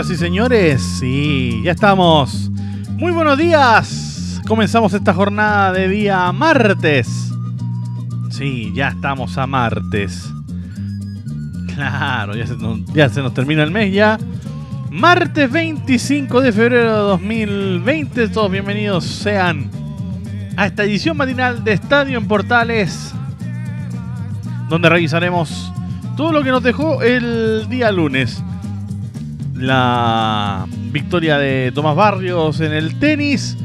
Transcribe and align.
Señoras 0.00 0.18
y 0.18 0.24
señores, 0.24 0.82
sí, 0.82 1.60
ya 1.62 1.72
estamos. 1.72 2.50
Muy 2.92 3.12
buenos 3.12 3.36
días. 3.36 4.40
Comenzamos 4.48 4.94
esta 4.94 5.12
jornada 5.12 5.74
de 5.74 5.88
día 5.88 6.32
martes. 6.32 7.30
Sí, 8.30 8.72
ya 8.74 8.88
estamos 8.88 9.36
a 9.36 9.46
martes. 9.46 10.32
Claro, 11.74 12.34
ya 12.34 12.46
se 12.46 12.56
nos, 12.56 12.82
ya 12.94 13.10
se 13.10 13.20
nos 13.20 13.34
termina 13.34 13.62
el 13.62 13.70
mes 13.70 13.92
ya. 13.92 14.18
Martes 14.90 15.52
25 15.52 16.40
de 16.40 16.52
febrero 16.52 16.92
de 16.92 17.08
2020. 17.10 18.28
Todos 18.28 18.50
bienvenidos 18.50 19.04
sean 19.04 19.70
a 20.56 20.64
esta 20.64 20.84
edición 20.84 21.18
matinal 21.18 21.62
de 21.62 21.74
Estadio 21.74 22.16
en 22.16 22.26
Portales. 22.26 23.12
Donde 24.70 24.88
revisaremos 24.88 25.70
todo 26.16 26.32
lo 26.32 26.42
que 26.42 26.48
nos 26.48 26.62
dejó 26.62 27.02
el 27.02 27.66
día 27.68 27.92
lunes 27.92 28.42
la 29.60 30.66
victoria 30.90 31.38
de 31.38 31.70
Tomás 31.74 31.94
Barrios 31.94 32.60
en 32.60 32.72
el 32.72 32.98
tenis, 32.98 33.56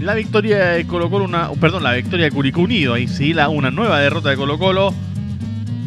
la 0.00 0.14
victoria 0.14 0.66
de 0.66 0.86
Colo 0.86 1.08
Colo, 1.08 1.28
perdón, 1.60 1.84
la 1.84 1.92
victoria 1.92 2.26
de 2.26 2.32
Curicó 2.32 2.62
Unido, 2.62 2.94
ahí 2.94 3.06
sí, 3.08 3.32
la, 3.32 3.48
una 3.48 3.70
nueva 3.70 4.00
derrota 4.00 4.30
de 4.30 4.36
Colo 4.36 4.58
Colo 4.58 4.92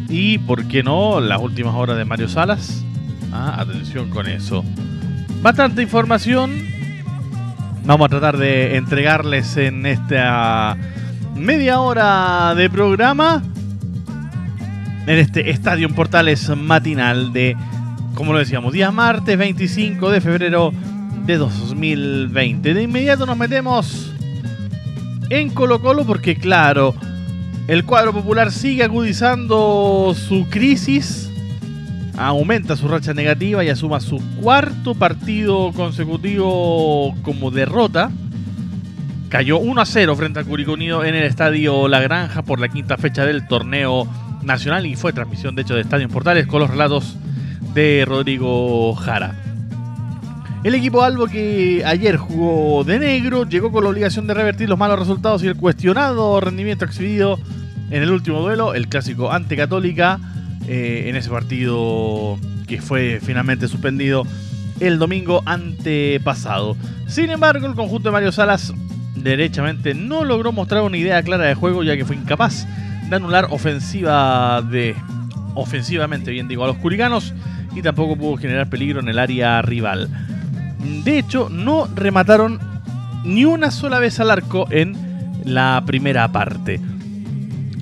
y, 0.08 0.38
¿por 0.38 0.66
qué 0.66 0.82
no?, 0.82 1.20
las 1.20 1.40
últimas 1.40 1.74
horas 1.74 1.96
de 1.96 2.04
Mario 2.04 2.28
Salas. 2.28 2.84
Ah, 3.32 3.56
atención 3.60 4.10
con 4.10 4.26
eso. 4.26 4.64
Bastante 5.42 5.82
información. 5.82 6.66
Vamos 7.84 8.06
a 8.06 8.08
tratar 8.08 8.36
de 8.36 8.76
entregarles 8.76 9.56
en 9.56 9.86
esta 9.86 10.76
media 11.36 11.80
hora 11.80 12.54
de 12.54 12.68
programa. 12.68 13.42
En 15.06 15.18
este 15.18 15.50
Estadio 15.50 15.88
Portales 15.90 16.48
matinal 16.56 17.32
de 17.32 17.56
como 18.14 18.32
lo 18.32 18.38
decíamos, 18.38 18.72
día 18.72 18.90
martes 18.90 19.36
25 19.36 20.10
de 20.10 20.20
febrero 20.20 20.72
de 21.26 21.36
2020. 21.36 22.74
De 22.74 22.82
inmediato 22.82 23.26
nos 23.26 23.36
metemos 23.36 24.12
en 25.30 25.50
Colo 25.50 25.80
Colo 25.80 26.04
porque 26.04 26.36
claro, 26.36 26.94
el 27.68 27.84
cuadro 27.84 28.12
popular 28.12 28.50
sigue 28.50 28.82
agudizando 28.82 30.14
su 30.14 30.46
crisis, 30.50 31.30
aumenta 32.18 32.76
su 32.76 32.88
racha 32.88 33.14
negativa 33.14 33.64
y 33.64 33.68
asuma 33.68 34.00
su 34.00 34.20
cuarto 34.40 34.94
partido 34.94 35.72
consecutivo 35.72 37.14
como 37.22 37.50
derrota. 37.50 38.10
Cayó 39.28 39.58
1 39.58 39.80
a 39.80 39.86
0 39.86 40.16
frente 40.16 40.40
al 40.40 40.46
Curicó 40.46 40.72
Unido 40.72 41.04
en 41.04 41.14
el 41.14 41.22
estadio 41.22 41.86
La 41.86 42.00
Granja 42.00 42.42
por 42.42 42.58
la 42.58 42.68
quinta 42.68 42.96
fecha 42.96 43.24
del 43.24 43.46
torneo 43.46 44.08
nacional 44.42 44.86
y 44.86 44.96
fue 44.96 45.12
transmisión 45.12 45.54
de 45.54 45.62
hecho 45.62 45.74
de 45.74 45.82
Estadio 45.82 46.08
Portales 46.08 46.48
con 46.48 46.60
los 46.60 46.70
relatos 46.70 47.16
de 47.74 48.04
Rodrigo 48.06 48.94
Jara. 48.94 49.34
El 50.62 50.74
equipo 50.74 51.02
Albo 51.02 51.26
que 51.26 51.82
ayer 51.86 52.16
jugó 52.16 52.84
de 52.84 52.98
negro 52.98 53.48
llegó 53.48 53.72
con 53.72 53.84
la 53.84 53.90
obligación 53.90 54.26
de 54.26 54.34
revertir 54.34 54.68
los 54.68 54.78
malos 54.78 54.98
resultados 54.98 55.42
y 55.42 55.46
el 55.46 55.56
cuestionado 55.56 56.38
rendimiento 56.40 56.84
exhibido 56.84 57.38
en 57.90 58.02
el 58.02 58.10
último 58.10 58.40
duelo, 58.40 58.74
el 58.74 58.88
clásico 58.88 59.32
ante 59.32 59.56
Católica, 59.56 60.20
eh, 60.68 61.04
en 61.06 61.16
ese 61.16 61.30
partido 61.30 62.38
que 62.66 62.82
fue 62.82 63.20
finalmente 63.22 63.68
suspendido 63.68 64.26
el 64.80 64.98
domingo 64.98 65.42
antepasado. 65.46 66.76
Sin 67.06 67.30
embargo, 67.30 67.66
el 67.66 67.74
conjunto 67.74 68.10
de 68.10 68.12
Mario 68.12 68.30
Salas 68.30 68.72
derechamente 69.16 69.94
no 69.94 70.24
logró 70.24 70.52
mostrar 70.52 70.82
una 70.82 70.96
idea 70.96 71.22
clara 71.22 71.44
de 71.44 71.54
juego 71.54 71.82
ya 71.82 71.96
que 71.96 72.04
fue 72.04 72.16
incapaz 72.16 72.66
de 73.08 73.16
anular 73.16 73.48
ofensiva 73.50 74.62
de 74.62 74.94
ofensivamente, 75.54 76.30
bien 76.30 76.48
digo, 76.48 76.64
a 76.64 76.68
los 76.68 76.76
curicanos 76.76 77.34
y 77.74 77.82
tampoco 77.82 78.16
pudo 78.16 78.36
generar 78.36 78.68
peligro 78.68 79.00
en 79.00 79.08
el 79.08 79.18
área 79.18 79.62
rival. 79.62 80.08
De 81.04 81.18
hecho, 81.18 81.48
no 81.50 81.86
remataron 81.94 82.58
ni 83.24 83.44
una 83.44 83.70
sola 83.70 83.98
vez 83.98 84.18
al 84.20 84.30
arco 84.30 84.66
en 84.70 84.96
la 85.44 85.82
primera 85.86 86.30
parte. 86.32 86.80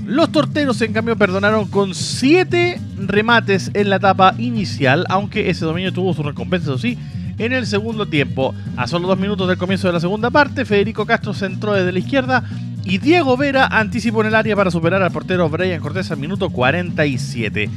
Los 0.05 0.33
torteros, 0.33 0.81
en 0.81 0.93
cambio, 0.93 1.17
perdonaron 1.17 1.69
con 1.69 1.95
7 1.95 2.81
remates 3.07 3.71
en 3.75 3.91
la 3.91 3.97
etapa 3.97 4.35
inicial, 4.39 5.05
aunque 5.11 5.51
ese 5.51 5.65
dominio 5.65 5.93
tuvo 5.93 6.15
su 6.15 6.23
recompensa, 6.23 6.71
eso 6.71 6.79
sí, 6.79 6.99
en 7.39 7.53
el 7.53 7.67
segundo 7.67 8.07
tiempo. 8.07 8.55
A 8.77 8.87
solo 8.87 9.07
dos 9.07 9.19
minutos 9.19 9.49
del 9.49 9.59
comienzo 9.59 9.87
de 9.87 9.93
la 9.93 10.01
segunda 10.01 10.31
parte, 10.31 10.65
Federico 10.65 11.07
Castro 11.07 11.35
centró 11.35 11.75
desde 11.75 11.93
la 11.93 11.99
izquierda 11.99 12.43
y 12.85 12.99
Diego 12.99 13.37
Vera 13.37 13.67
anticipó 13.67 14.23
en 14.23 14.29
el 14.29 14.35
área 14.35 14.57
para 14.57 14.71
superar 14.71 15.03
al 15.03 15.13
portero 15.13 15.49
Brian 15.49 15.81
Cortés 15.81 16.11
al 16.11 16.17
minuto 16.17 16.49
47. 16.49 17.69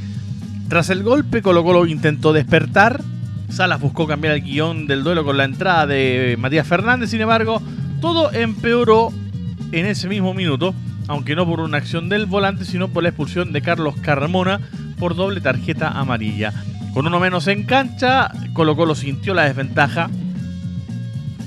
Tras 0.72 0.90
el 0.90 1.04
golpe, 1.04 1.42
Colo 1.42 1.66
Colo 1.66 1.86
intentó 1.86 2.32
despertar. 2.32 3.02
Salas 3.50 3.82
buscó 3.82 4.08
cambiar 4.08 4.36
el 4.36 4.42
guion 4.42 4.88
del 4.88 5.04
duelo 5.04 5.26
con 5.26 5.36
la 5.36 5.44
entrada 5.44 5.86
de 5.86 6.38
Matías 6.40 6.66
Fernández. 6.66 7.10
Sin 7.10 7.20
embargo, 7.20 7.62
todo 8.00 8.32
empeoró 8.32 9.12
en 9.74 9.86
ese 9.86 10.08
mismo 10.08 10.34
minuto, 10.34 10.74
aunque 11.10 11.36
no 11.36 11.46
por 11.46 11.60
una 11.60 11.78
acción 11.78 12.08
del 12.08 12.26
volante, 12.26 12.64
sino 12.64 12.88
por 12.88 13.04
la 13.04 13.10
expulsión 13.10 13.52
de 13.52 13.62
Carlos 13.62 13.96
Carmona 13.98 14.62
por 14.98 15.14
doble 15.18 15.42
tarjeta 15.42 15.90
amarilla. 15.90 16.54
Con 16.94 17.06
uno 17.06 17.20
menos 17.20 17.48
en 17.48 17.66
cancha, 17.66 18.32
Colo 18.54 18.78
Colo 18.78 18.96
sintió 18.96 19.34
la 19.34 19.44
desventaja 19.44 20.10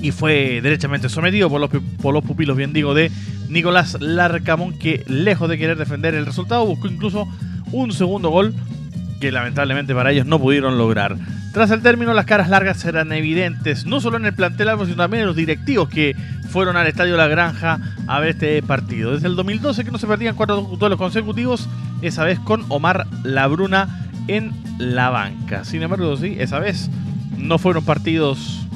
y 0.03 0.11
fue 0.11 0.61
derechamente 0.61 1.09
sometido 1.09 1.49
por 1.49 1.59
los, 1.59 2.23
pupilos, 2.23 2.55
bien 2.55 2.73
digo, 2.73 2.93
de 2.93 3.11
Nicolás 3.49 3.97
Larcamón, 3.99 4.77
que 4.77 5.03
lejos 5.07 5.49
de 5.49 5.57
querer 5.57 5.79
defender 5.79 6.13
el 6.13 6.27
resultado, 6.27 6.63
buscó 6.67 6.87
incluso 6.87 7.27
un 7.71 7.91
segundo 7.91 8.29
gol 8.29 8.53
que 9.25 9.31
lamentablemente 9.31 9.95
para 9.95 10.11
ellos 10.11 10.27
no 10.27 10.39
pudieron 10.39 10.77
lograr. 10.77 11.17
Tras 11.51 11.71
el 11.71 11.81
término, 11.81 12.13
las 12.13 12.25
caras 12.25 12.47
largas 12.47 12.85
eran 12.85 13.11
evidentes, 13.11 13.85
no 13.85 13.99
solo 13.99 14.17
en 14.17 14.25
el 14.25 14.33
plantel 14.33 14.69
sino 14.83 14.95
también 14.95 15.21
en 15.21 15.27
los 15.27 15.35
directivos 15.35 15.89
que 15.89 16.15
fueron 16.49 16.77
al 16.77 16.85
Estadio 16.85 17.17
La 17.17 17.27
Granja 17.27 17.79
a 18.05 18.19
ver 18.19 18.29
este 18.29 18.61
partido. 18.61 19.13
Desde 19.13 19.27
el 19.27 19.35
2012 19.35 19.83
que 19.83 19.89
no 19.89 19.97
se 19.97 20.05
perdían 20.05 20.35
cuatro 20.35 20.61
duelos 20.61 20.99
consecutivos, 20.99 21.67
esa 22.03 22.23
vez 22.23 22.39
con 22.39 22.65
Omar 22.69 23.07
Labruna 23.23 24.07
en 24.27 24.51
la 24.77 25.09
banca. 25.09 25.65
Sin 25.65 25.81
embargo, 25.81 26.15
sí, 26.17 26.35
esa 26.37 26.59
vez 26.59 26.91
no 27.37 27.57
fueron 27.57 27.83
partidos 27.83 28.67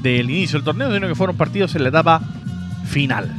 del 0.00 0.30
inicio 0.30 0.58
del 0.58 0.64
torneo, 0.64 0.94
sino 0.94 1.06
que 1.06 1.14
fueron 1.14 1.36
partidos 1.36 1.74
en 1.74 1.82
la 1.82 1.90
etapa 1.90 2.22
final. 2.86 3.30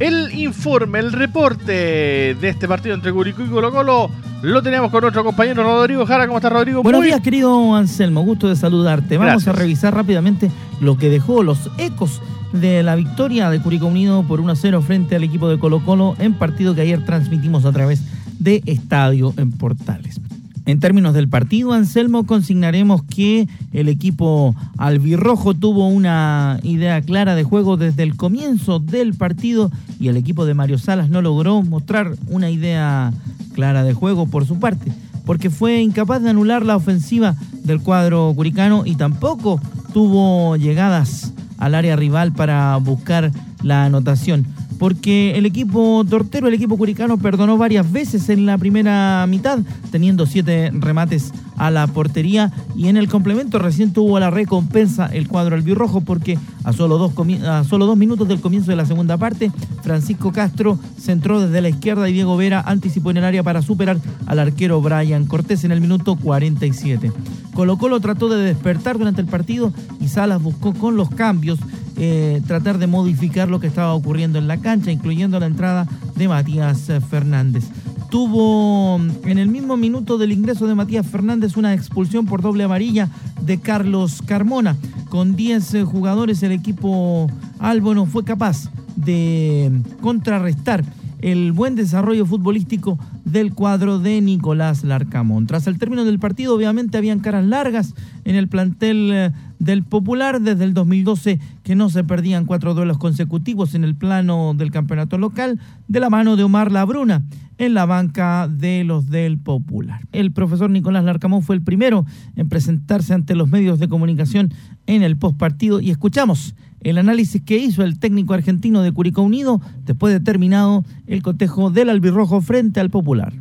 El 0.00 0.34
informe, 0.34 0.98
el 0.98 1.12
reporte 1.12 2.36
de 2.38 2.48
este 2.48 2.68
partido 2.68 2.94
entre 2.94 3.12
Curicó 3.12 3.42
y 3.42 3.48
Colo 3.48 3.72
Colo 3.72 4.10
lo 4.44 4.62
tenemos 4.62 4.90
con 4.90 5.00
nuestro 5.00 5.24
compañero 5.24 5.62
Rodrigo 5.62 6.04
Jara. 6.04 6.26
¿Cómo 6.26 6.36
estás, 6.36 6.52
Rodrigo? 6.52 6.82
Buenos 6.82 7.02
días, 7.02 7.20
querido 7.22 7.74
Anselmo. 7.74 8.22
Gusto 8.22 8.46
de 8.46 8.56
saludarte. 8.56 9.16
Vamos 9.16 9.48
a 9.48 9.52
revisar 9.52 9.94
rápidamente 9.94 10.50
lo 10.80 10.98
que 10.98 11.08
dejó 11.08 11.42
los 11.42 11.70
ecos 11.78 12.20
de 12.52 12.82
la 12.82 12.94
victoria 12.94 13.48
de 13.48 13.60
Curicó 13.60 13.86
Unido 13.86 14.22
por 14.24 14.42
1-0 14.42 14.82
frente 14.82 15.16
al 15.16 15.24
equipo 15.24 15.48
de 15.48 15.58
Colo 15.58 15.82
Colo 15.82 16.14
en 16.18 16.34
partido 16.34 16.74
que 16.74 16.82
ayer 16.82 17.04
transmitimos 17.06 17.64
a 17.64 17.72
través 17.72 18.02
de 18.38 18.62
Estadio 18.66 19.32
en 19.38 19.50
Portales. 19.50 20.20
En 20.66 20.78
términos 20.78 21.14
del 21.14 21.28
partido, 21.28 21.72
Anselmo, 21.72 22.24
consignaremos 22.24 23.02
que 23.02 23.48
el 23.72 23.88
equipo 23.88 24.54
albirrojo 24.76 25.54
tuvo 25.54 25.88
una 25.88 26.58
idea 26.62 27.00
clara 27.00 27.34
de 27.34 27.44
juego 27.44 27.76
desde 27.76 28.02
el 28.02 28.16
comienzo 28.16 28.78
del 28.78 29.14
partido 29.14 29.70
y 30.00 30.08
el 30.08 30.16
equipo 30.16 30.44
de 30.44 30.54
Mario 30.54 30.78
Salas 30.78 31.08
no 31.08 31.22
logró 31.22 31.62
mostrar 31.62 32.14
una 32.28 32.50
idea 32.50 33.12
clara 33.54 33.82
de 33.82 33.94
juego 33.94 34.26
por 34.26 34.44
su 34.44 34.58
parte, 34.58 34.92
porque 35.24 35.48
fue 35.48 35.80
incapaz 35.80 36.22
de 36.22 36.30
anular 36.30 36.66
la 36.66 36.76
ofensiva 36.76 37.34
del 37.62 37.80
cuadro 37.80 38.32
curicano 38.36 38.82
y 38.84 38.96
tampoco 38.96 39.60
tuvo 39.94 40.56
llegadas 40.56 41.32
al 41.58 41.74
área 41.74 41.96
rival 41.96 42.32
para 42.32 42.76
buscar 42.76 43.30
la 43.62 43.84
anotación. 43.84 44.44
Porque 44.84 45.38
el 45.38 45.46
equipo 45.46 46.04
tortero, 46.06 46.46
el 46.46 46.52
equipo 46.52 46.76
curicano, 46.76 47.16
perdonó 47.16 47.56
varias 47.56 47.90
veces 47.90 48.28
en 48.28 48.44
la 48.44 48.58
primera 48.58 49.26
mitad, 49.26 49.60
teniendo 49.90 50.26
siete 50.26 50.70
remates 50.74 51.32
a 51.56 51.70
la 51.70 51.86
portería 51.86 52.52
y 52.76 52.88
en 52.88 52.98
el 52.98 53.08
complemento 53.08 53.58
recién 53.58 53.94
tuvo 53.94 54.20
la 54.20 54.28
recompensa 54.28 55.06
el 55.06 55.26
cuadro 55.26 55.56
albirrojo 55.56 56.02
porque 56.02 56.38
a 56.64 56.74
solo 56.74 56.98
dos, 56.98 57.96
minutos 57.96 58.28
del 58.28 58.42
comienzo 58.42 58.72
de 58.72 58.76
la 58.76 58.84
segunda 58.84 59.16
parte, 59.16 59.50
Francisco 59.82 60.32
Castro 60.32 60.78
centró 61.00 61.40
desde 61.40 61.62
la 61.62 61.70
izquierda 61.70 62.06
y 62.10 62.12
Diego 62.12 62.36
Vera 62.36 62.60
anticipó 62.60 63.10
en 63.10 63.16
el 63.16 63.24
área 63.24 63.42
para 63.42 63.62
superar 63.62 63.96
al 64.26 64.38
arquero 64.38 64.82
Brian 64.82 65.24
Cortés 65.24 65.64
en 65.64 65.72
el 65.72 65.80
minuto 65.80 66.16
47. 66.16 67.10
Colo 67.54 67.78
Colo 67.78 68.00
trató 68.00 68.28
de 68.28 68.44
despertar 68.44 68.98
durante 68.98 69.22
el 69.22 69.28
partido 69.28 69.72
y 69.98 70.08
Salas 70.08 70.42
buscó 70.42 70.74
con 70.74 70.96
los 70.96 71.08
cambios 71.08 71.58
eh, 71.96 72.42
tratar 72.46 72.78
de 72.78 72.86
modificar 72.86 73.48
lo 73.48 73.60
que 73.60 73.66
estaba 73.66 73.94
ocurriendo 73.94 74.38
en 74.38 74.48
la 74.48 74.58
cancha, 74.58 74.90
incluyendo 74.90 75.38
la 75.38 75.46
entrada 75.46 75.86
de 76.16 76.28
Matías 76.28 76.90
Fernández. 77.08 77.64
Tuvo 78.10 78.96
en 79.24 79.38
el 79.38 79.48
mismo 79.48 79.76
minuto 79.76 80.18
del 80.18 80.32
ingreso 80.32 80.66
de 80.66 80.74
Matías 80.74 81.06
Fernández 81.06 81.56
una 81.56 81.74
expulsión 81.74 82.26
por 82.26 82.42
doble 82.42 82.64
amarilla 82.64 83.08
de 83.40 83.58
Carlos 83.58 84.22
Carmona. 84.24 84.76
Con 85.08 85.36
10 85.36 85.74
eh, 85.74 85.84
jugadores 85.84 86.42
el 86.42 86.52
equipo 86.52 87.28
Albo 87.58 87.94
no 87.94 88.06
fue 88.06 88.24
capaz 88.24 88.70
de 88.96 89.70
contrarrestar 90.00 90.84
el 91.24 91.52
buen 91.52 91.74
desarrollo 91.74 92.26
futbolístico 92.26 92.98
del 93.24 93.54
cuadro 93.54 93.98
de 93.98 94.20
Nicolás 94.20 94.84
Larcamón. 94.84 95.46
Tras 95.46 95.66
el 95.66 95.78
término 95.78 96.04
del 96.04 96.18
partido, 96.18 96.54
obviamente 96.54 96.98
habían 96.98 97.20
caras 97.20 97.46
largas 97.46 97.94
en 98.26 98.36
el 98.36 98.46
plantel 98.46 99.10
eh, 99.10 99.32
del 99.58 99.84
Popular 99.84 100.42
desde 100.42 100.64
el 100.64 100.74
2012 100.74 101.40
que 101.62 101.74
no 101.76 101.88
se 101.88 102.04
perdían 102.04 102.44
cuatro 102.44 102.74
duelos 102.74 102.98
consecutivos 102.98 103.74
en 103.74 103.84
el 103.84 103.94
plano 103.94 104.52
del 104.54 104.70
campeonato 104.70 105.16
local 105.16 105.58
de 105.88 106.00
la 106.00 106.10
mano 106.10 106.36
de 106.36 106.44
Omar 106.44 106.70
Labruna 106.70 107.22
en 107.56 107.72
la 107.72 107.86
banca 107.86 108.46
de 108.46 108.84
los 108.84 109.08
del 109.08 109.38
Popular. 109.38 110.00
El 110.12 110.30
profesor 110.30 110.68
Nicolás 110.68 111.04
Larcamón 111.04 111.42
fue 111.42 111.56
el 111.56 111.62
primero 111.62 112.04
en 112.36 112.50
presentarse 112.50 113.14
ante 113.14 113.34
los 113.34 113.48
medios 113.48 113.78
de 113.78 113.88
comunicación 113.88 114.52
en 114.86 115.02
el 115.02 115.16
postpartido 115.16 115.80
y 115.80 115.90
escuchamos 115.90 116.54
el 116.84 116.98
análisis 116.98 117.42
que 117.42 117.56
hizo 117.56 117.82
el 117.82 117.98
técnico 117.98 118.34
argentino 118.34 118.82
de 118.82 118.92
Curicó 118.92 119.22
Unido 119.22 119.60
después 119.84 120.12
de 120.12 120.20
terminado 120.20 120.84
el 121.06 121.22
cotejo 121.22 121.70
del 121.70 121.88
albirrojo 121.88 122.40
frente 122.42 122.78
al 122.78 122.90
Popular. 122.90 123.32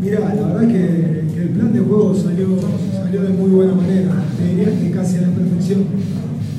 Mira, 0.00 0.20
la 0.20 0.46
verdad 0.46 0.60
que, 0.60 1.34
que 1.34 1.42
el 1.42 1.48
plan 1.50 1.72
de 1.72 1.80
juego 1.80 2.14
salió, 2.14 2.46
salió, 2.92 3.22
de 3.22 3.30
muy 3.30 3.50
buena 3.50 3.74
manera, 3.74 4.22
te 4.38 4.54
diría 4.54 4.80
que 4.80 4.90
casi 4.92 5.16
a 5.16 5.22
la 5.22 5.28
perfección. 5.28 5.80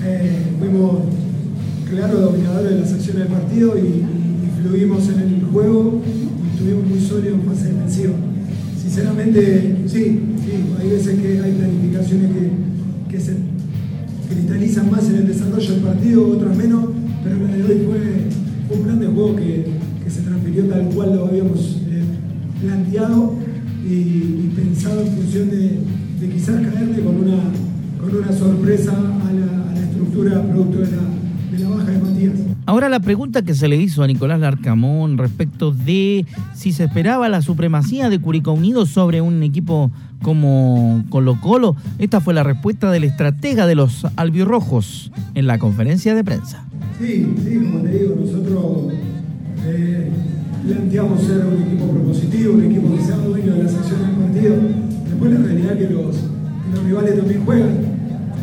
Eh, 0.03 0.55
fuimos 0.59 0.99
claros 1.89 2.21
dominadores 2.21 2.71
de 2.71 2.79
las 2.81 2.93
acciones 2.93 3.23
del 3.23 3.33
partido 3.33 3.77
y, 3.77 3.81
y, 3.81 4.61
fluimos 4.61 5.07
en 5.07 5.19
el 5.19 5.43
juego 5.51 6.01
y 6.05 6.53
estuvimos 6.53 6.89
muy 6.89 6.99
sólidos 6.99 7.39
en 7.39 7.45
fase 7.45 7.73
defensiva. 7.73 8.13
Sinceramente, 8.81 9.77
sí, 9.87 10.19
sí, 10.43 10.51
hay 10.77 10.89
veces 10.89 11.19
que 11.19 11.41
hay 11.41 11.51
planificaciones 11.53 12.29
que 13.09 13.19
se 13.19 13.37
cristalizan 14.29 14.91
más 14.91 15.09
en 15.09 15.15
el 15.15 15.27
desarrollo 15.27 15.71
del 15.71 15.81
partido, 15.81 16.27
otras 16.27 16.55
menos, 16.55 16.85
pero 17.23 17.35
el 17.35 17.67
de 17.67 17.73
hoy 17.73 17.87
fue, 17.87 18.77
un 18.77 18.83
plan 18.83 18.99
de 18.99 19.07
juego 19.07 19.35
que, 19.35 19.65
que, 20.03 20.09
se 20.09 20.21
transfirió 20.21 20.65
tal 20.65 20.85
cual 20.89 21.15
lo 21.15 21.27
habíamos 21.27 21.77
eh, 21.89 22.03
planteado 22.61 23.33
y, 23.83 24.51
pensado 24.55 25.01
en 25.01 25.07
función 25.07 25.49
de, 25.49 25.79
quizás 26.31 26.61
caerle 26.61 27.01
con 27.01 27.15
una, 27.15 27.37
con 27.99 28.15
una 28.15 28.31
sorpresa 28.31 28.91
a 28.91 29.33
la, 29.33 29.73
la 29.73 29.79
estructura 29.79 30.43
producto 30.43 30.79
la, 30.79 31.57
de 31.57 31.63
la 31.63 31.69
baja 31.69 31.91
de 31.91 31.97
Matías. 31.97 32.48
Ahora 32.69 32.87
la 32.87 32.99
pregunta 32.99 33.41
que 33.41 33.55
se 33.55 33.67
le 33.67 33.77
hizo 33.77 34.03
a 34.03 34.07
Nicolás 34.07 34.39
Larcamón 34.39 35.17
respecto 35.17 35.71
de 35.71 36.27
si 36.53 36.71
se 36.71 36.83
esperaba 36.83 37.27
la 37.27 37.41
supremacía 37.41 38.11
de 38.11 38.21
Curicó 38.21 38.51
Unido 38.51 38.85
sobre 38.85 39.21
un 39.21 39.41
equipo 39.41 39.89
como 40.21 41.03
Colo 41.09 41.41
Colo, 41.41 41.75
esta 41.97 42.21
fue 42.21 42.35
la 42.35 42.43
respuesta 42.43 42.91
del 42.91 43.05
estratega 43.05 43.65
de 43.65 43.73
los 43.73 44.05
albirrojos 44.17 45.11
en 45.33 45.47
la 45.47 45.57
conferencia 45.57 46.13
de 46.13 46.23
prensa. 46.23 46.63
Sí, 46.99 47.33
sí, 47.43 47.55
como 47.55 47.79
te 47.79 47.89
digo, 47.89 48.15
nosotros 48.23 48.93
eh, 49.65 50.11
planteamos 50.67 51.23
ser 51.23 51.47
un 51.47 51.63
equipo 51.63 51.89
propositivo, 51.89 52.53
un 52.53 52.65
equipo 52.65 52.95
que 52.95 53.01
sea 53.01 53.17
dueño 53.17 53.51
de 53.51 53.63
las 53.63 53.73
acciones 53.73 54.09
del 54.09 54.15
partido. 54.15 54.55
Después 55.09 55.31
la 55.31 55.39
realidad 55.39 55.75
que 55.75 55.89
los, 55.89 56.17
rivales 56.85 57.17
también 57.17 57.43
juegan. 57.45 57.77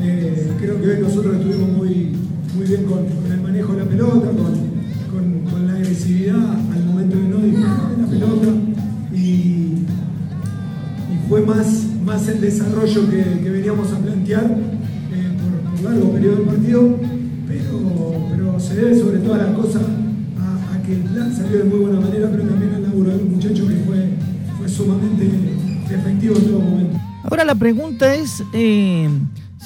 Eh, 0.02 0.50
creo 0.58 0.82
que 0.82 0.88
hoy 0.88 1.00
nosotros 1.00 1.36
estuvimos 1.36 1.75
bien 2.68 2.84
con, 2.84 2.98
el 3.30 3.40
manejo 3.40 3.72
de 3.72 3.78
la 3.78 3.84
pelota, 3.84 4.28
con, 4.30 5.50
con, 5.50 5.66
la 5.66 5.74
agresividad 5.74 6.36
al 6.36 6.84
momento 6.84 7.16
de 7.16 7.28
no 7.28 7.38
disparar 7.38 7.98
la 7.98 8.06
pelota. 8.06 8.66
Fue 11.28 11.40
más, 11.40 11.84
más 12.04 12.28
el 12.28 12.40
desarrollo 12.40 13.10
que, 13.10 13.50
veníamos 13.50 13.92
a 13.92 13.98
plantear 13.98 14.44
eh, 14.44 15.32
por, 15.42 15.72
por, 15.72 15.90
largo 15.90 16.12
periodo 16.12 16.36
del 16.36 16.44
partido, 16.44 16.96
pero, 17.48 18.28
pero 18.30 18.60
se 18.60 18.76
debe 18.76 18.96
sobre 18.96 19.18
todas 19.18 19.42
las 19.42 19.56
cosas 19.56 19.82
a, 20.38 20.74
a, 20.74 20.82
que 20.82 20.94
el 20.94 21.00
plan 21.00 21.34
salió 21.34 21.58
de 21.58 21.64
muy 21.64 21.80
buena 21.80 22.00
manera, 22.00 22.28
pero 22.30 22.44
también 22.44 22.74
al 22.74 22.82
laburo 22.84 23.10
de 23.10 23.16
los 23.16 23.28
muchachos 23.28 23.68
que 23.68 23.74
fue, 23.74 24.08
fue 24.56 24.68
sumamente 24.68 25.28
efectivo 25.90 26.36
en 26.36 26.44
todo 26.44 26.60
momento. 26.60 26.98
Ahora 27.24 27.44
la 27.44 27.56
pregunta 27.56 28.14
es 28.14 28.44
eh, 28.52 29.08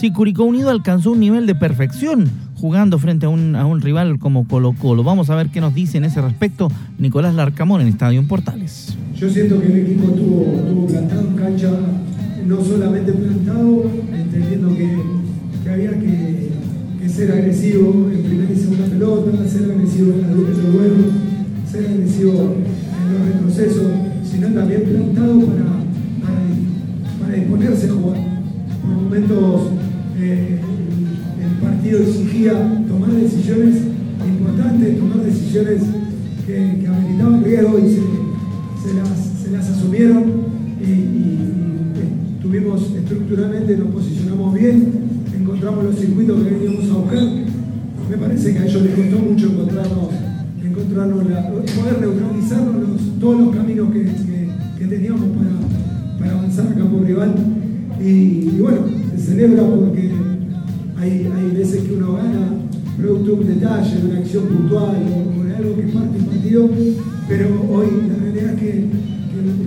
Curicó 0.08 0.44
Unido 0.44 0.70
alcanzó 0.70 1.12
un 1.12 1.20
nivel 1.20 1.47
de 1.47 1.55
perfección 1.55 2.31
jugando 2.55 2.99
frente 2.99 3.26
a 3.26 3.29
un, 3.29 3.81
rival 3.82 4.19
como 4.19 4.49
Colo 4.49 4.73
Colo. 4.73 5.05
Vamos 5.05 5.29
a 5.29 5.37
ver 5.37 5.50
qué 5.50 5.61
nos 5.61 5.75
dice 5.75 5.99
en 5.99 6.05
ese 6.05 6.23
respecto 6.23 6.73
Nicolás 6.99 7.35
Larcamón 7.35 7.82
en 7.82 7.88
Estadio 7.88 8.26
Portales. 8.26 8.97
Yo 9.14 9.29
siento 9.29 9.61
que 9.61 9.67
el 9.67 9.76
equipo 9.76 10.08
estuvo, 10.08 10.87
plantado 10.87 11.20
en 11.20 11.37
cancha, 11.37 11.70
no 12.47 12.64
solamente 12.64 13.12
plantado, 13.12 13.91
entendiendo 14.11 14.75
que, 14.75 15.02
que 15.64 15.70
había 15.70 15.91
que, 15.91 16.50
ser 17.08 17.32
agresivo 17.32 18.08
en 18.11 18.23
primera 18.23 18.53
y 18.53 18.56
segunda 18.56 18.87
pelota, 18.87 19.46
ser 19.46 19.70
agresivo 19.70 20.12
en 20.14 20.23
la 20.23 20.31
lucha 20.31 20.62
de 20.62 20.70
vuelo, 20.70 21.05
ser 21.70 21.87
agresivo 21.87 22.55
pero 67.29 67.65
hoy 67.71 67.87
la 68.09 68.17
realidad 68.17 68.55
es 68.55 68.61
que, 68.61 68.71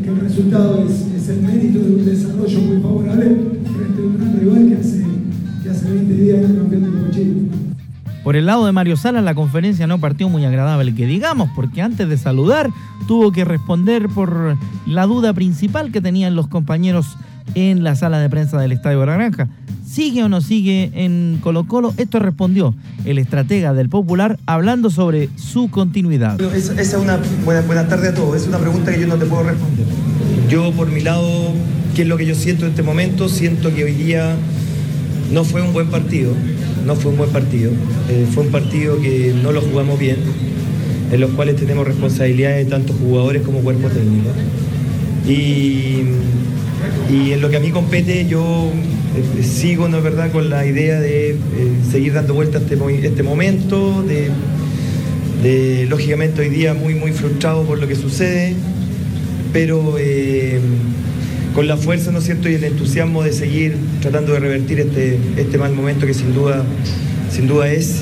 el 0.05 0.19
resultado 0.19 0.85
es, 0.85 1.29
el 1.29 1.41
mérito 1.41 1.79
de 1.79 1.95
un 1.95 2.05
desarrollo 2.05 2.59
muy 2.59 2.81
favorable 2.81 3.25
frente 3.25 4.01
a 4.01 4.05
un 4.05 4.17
gran 4.17 4.37
rival 4.37 4.67
que 4.67 4.75
hace, 4.75 5.05
que 5.63 5.69
hace 5.69 5.89
20 5.89 6.13
días 6.13 6.41
es 6.41 6.57
campeón 6.57 6.83
de 6.83 7.11
Chile. 7.11 7.33
Por 8.25 8.35
el 8.35 8.45
lado 8.45 8.65
de 8.65 8.73
Mario 8.73 8.97
Salas, 8.97 9.23
la 9.23 9.33
conferencia 9.33 9.87
no 9.87 9.99
partió 9.99 10.27
muy 10.27 10.43
agradable, 10.43 10.93
que 10.93 11.05
digamos, 11.05 11.49
porque 11.55 11.81
antes 11.81 12.09
de 12.09 12.17
saludar 12.17 12.69
tuvo 13.07 13.31
que 13.31 13.45
responder 13.45 14.09
por 14.09 14.57
la 14.85 15.05
duda 15.05 15.33
principal 15.33 15.91
que 15.91 16.01
tenían 16.01 16.35
los 16.35 16.47
compañeros 16.47 17.17
en 17.55 17.83
la 17.83 17.95
sala 17.95 18.19
de 18.19 18.29
prensa 18.29 18.59
del 18.59 18.71
Estadio 18.71 18.99
de 19.01 19.05
la 19.05 19.13
Granja. 19.13 19.49
¿Sigue 19.85 20.23
o 20.23 20.29
no 20.29 20.41
sigue 20.41 20.91
en 20.95 21.37
Colo 21.41 21.67
Colo? 21.67 21.93
Esto 21.97 22.17
respondió 22.17 22.73
el 23.05 23.19
estratega 23.19 23.73
del 23.73 23.89
Popular 23.89 24.39
hablando 24.47 24.89
sobre 24.89 25.29
su 25.35 25.69
continuidad. 25.69 26.41
Esa 26.41 26.81
es 26.81 26.93
una 26.95 27.19
buena, 27.45 27.61
buena 27.61 27.87
tarde 27.87 28.07
a 28.07 28.13
todos. 28.15 28.35
Es 28.35 28.47
una 28.47 28.57
pregunta 28.57 28.91
que 28.91 29.01
yo 29.01 29.07
no 29.07 29.17
te 29.17 29.25
puedo 29.25 29.43
responder. 29.43 29.85
Yo 30.49 30.71
por 30.71 30.91
mi 30.91 31.01
lado, 31.01 31.53
¿qué 31.95 32.01
es 32.01 32.07
lo 32.07 32.17
que 32.17 32.25
yo 32.25 32.33
siento 32.33 32.65
en 32.65 32.71
este 32.71 32.81
momento? 32.81 33.29
Siento 33.29 33.73
que 33.73 33.83
hoy 33.83 33.93
día 33.93 34.35
no 35.31 35.43
fue 35.43 35.61
un 35.61 35.73
buen 35.73 35.89
partido. 35.89 36.33
No 36.85 36.95
fue 36.95 37.11
un 37.11 37.17
buen 37.17 37.29
partido. 37.29 37.71
Eh, 38.09 38.27
fue 38.33 38.43
un 38.43 38.51
partido 38.51 38.99
que 38.99 39.35
no 39.41 39.51
lo 39.51 39.61
jugamos 39.61 39.99
bien, 39.99 40.17
en 41.11 41.19
los 41.19 41.31
cuales 41.31 41.55
tenemos 41.55 41.87
responsabilidades 41.87 42.65
de 42.65 42.71
tanto 42.71 42.93
jugadores 42.93 43.41
como 43.43 43.59
cuerpo 43.59 43.89
técnico. 43.89 44.29
Y, 45.27 46.03
y 47.09 47.31
en 47.31 47.41
lo 47.41 47.49
que 47.49 47.57
a 47.57 47.59
mí 47.59 47.71
compete, 47.71 48.25
yo 48.27 48.71
eh, 49.15 49.43
sigo, 49.43 49.87
¿no 49.87 49.97
es 49.97 50.03
verdad?, 50.03 50.31
con 50.31 50.49
la 50.49 50.65
idea 50.65 50.99
de 50.99 51.31
eh, 51.31 51.37
seguir 51.89 52.13
dando 52.13 52.33
vueltas 52.33 52.63
este, 52.63 52.77
este 53.05 53.23
momento, 53.23 54.03
de, 54.03 54.31
lógicamente 55.89 56.41
hoy 56.41 56.49
día 56.49 56.73
muy, 56.73 56.95
muy 56.95 57.11
frustrado 57.11 57.63
por 57.63 57.77
lo 57.77 57.87
que 57.87 57.95
sucede, 57.95 58.55
pero 59.51 59.97
eh, 59.99 60.59
con 61.53 61.67
la 61.67 61.77
fuerza, 61.77 62.11
¿no 62.11 62.19
es 62.19 62.25
cierto?, 62.25 62.49
y 62.49 62.55
el 62.55 62.63
entusiasmo 62.63 63.23
de 63.23 63.31
seguir 63.33 63.75
tratando 64.01 64.33
de 64.33 64.39
revertir 64.39 64.79
este, 64.79 65.19
este 65.37 65.57
mal 65.57 65.73
momento 65.73 66.07
que 66.07 66.13
sin 66.13 66.33
duda, 66.33 66.63
sin 67.31 67.47
duda 67.47 67.71
es, 67.71 68.01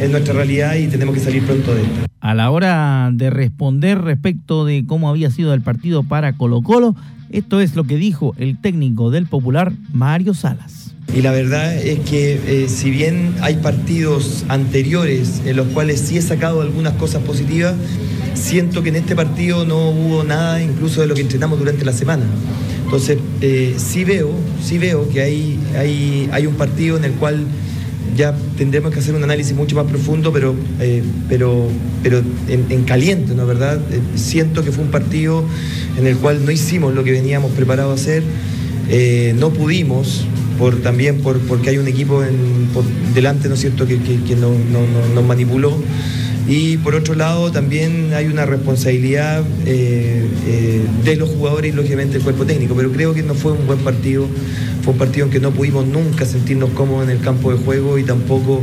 es 0.00 0.10
nuestra 0.10 0.34
realidad 0.34 0.76
y 0.76 0.86
tenemos 0.86 1.14
que 1.14 1.20
salir 1.20 1.42
pronto 1.44 1.74
de 1.74 1.82
esto. 1.82 2.07
A 2.28 2.34
la 2.34 2.50
hora 2.50 3.08
de 3.10 3.30
responder 3.30 4.02
respecto 4.02 4.66
de 4.66 4.84
cómo 4.86 5.08
había 5.08 5.30
sido 5.30 5.54
el 5.54 5.62
partido 5.62 6.02
para 6.02 6.34
Colo 6.34 6.60
Colo, 6.60 6.94
esto 7.30 7.58
es 7.58 7.74
lo 7.74 7.84
que 7.84 7.96
dijo 7.96 8.34
el 8.36 8.60
técnico 8.60 9.10
del 9.10 9.24
Popular, 9.24 9.72
Mario 9.94 10.34
Salas. 10.34 10.92
Y 11.16 11.22
la 11.22 11.32
verdad 11.32 11.74
es 11.74 12.00
que 12.00 12.34
eh, 12.34 12.68
si 12.68 12.90
bien 12.90 13.34
hay 13.40 13.56
partidos 13.56 14.44
anteriores 14.48 15.40
en 15.46 15.56
los 15.56 15.68
cuales 15.68 16.00
sí 16.00 16.18
he 16.18 16.20
sacado 16.20 16.60
algunas 16.60 16.92
cosas 16.92 17.22
positivas, 17.22 17.76
siento 18.34 18.82
que 18.82 18.90
en 18.90 18.96
este 18.96 19.16
partido 19.16 19.64
no 19.64 19.88
hubo 19.88 20.22
nada 20.22 20.62
incluso 20.62 21.00
de 21.00 21.06
lo 21.06 21.14
que 21.14 21.22
entrenamos 21.22 21.58
durante 21.58 21.86
la 21.86 21.94
semana. 21.94 22.24
Entonces, 22.84 23.16
eh, 23.40 23.74
sí 23.78 24.04
veo, 24.04 24.32
sí 24.62 24.76
veo 24.76 25.08
que 25.08 25.22
hay, 25.22 25.58
hay, 25.78 26.28
hay 26.30 26.44
un 26.44 26.56
partido 26.56 26.98
en 26.98 27.04
el 27.04 27.12
cual 27.12 27.46
ya 28.16 28.34
tendremos 28.56 28.92
que 28.92 28.98
hacer 28.98 29.14
un 29.14 29.22
análisis 29.22 29.54
mucho 29.54 29.76
más 29.76 29.86
profundo, 29.86 30.32
pero, 30.32 30.54
eh, 30.80 31.02
pero, 31.28 31.68
pero 32.02 32.22
en, 32.48 32.84
caliente, 32.84 33.34
¿no 33.34 33.46
verdad? 33.46 33.80
Eh, 33.90 34.00
siento 34.16 34.64
que 34.64 34.72
fue 34.72 34.84
un 34.84 34.90
partido 34.90 35.44
en 35.98 36.06
el 36.06 36.16
cual 36.16 36.44
no 36.44 36.50
hicimos 36.50 36.94
lo 36.94 37.04
que 37.04 37.12
veníamos 37.12 37.52
preparados 37.52 37.98
a 37.98 38.02
hacer, 38.02 38.22
eh, 38.90 39.34
no 39.38 39.50
pudimos, 39.50 40.24
por, 40.58 40.76
también 40.80 41.20
por, 41.20 41.38
porque 41.40 41.70
hay 41.70 41.78
un 41.78 41.86
equipo 41.88 42.22
delante, 43.14 43.48
¿no 43.48 43.54
es 43.54 43.60
cierto?, 43.60 43.86
que, 43.86 43.98
que, 43.98 44.36
nos 44.36 45.24
manipuló. 45.24 45.76
Y 46.48 46.78
por 46.78 46.94
otro 46.94 47.14
lado, 47.14 47.52
también 47.52 48.14
hay 48.14 48.26
una 48.26 48.46
responsabilidad 48.46 49.44
eh, 49.66 50.26
eh, 50.46 50.82
de 51.04 51.16
los 51.16 51.28
jugadores 51.28 51.74
y 51.74 51.76
lógicamente 51.76 52.16
el 52.16 52.22
cuerpo 52.22 52.46
técnico, 52.46 52.74
pero 52.74 52.90
creo 52.90 53.12
que 53.12 53.22
no 53.22 53.34
fue 53.34 53.52
un 53.52 53.66
buen 53.66 53.80
partido, 53.80 54.26
fue 54.82 54.94
un 54.94 54.98
partido 54.98 55.26
en 55.26 55.32
que 55.32 55.40
no 55.40 55.50
pudimos 55.50 55.86
nunca 55.86 56.24
sentirnos 56.24 56.70
cómodos 56.70 57.04
en 57.04 57.10
el 57.10 57.20
campo 57.20 57.52
de 57.52 57.58
juego 57.58 57.98
y 57.98 58.04
tampoco 58.04 58.62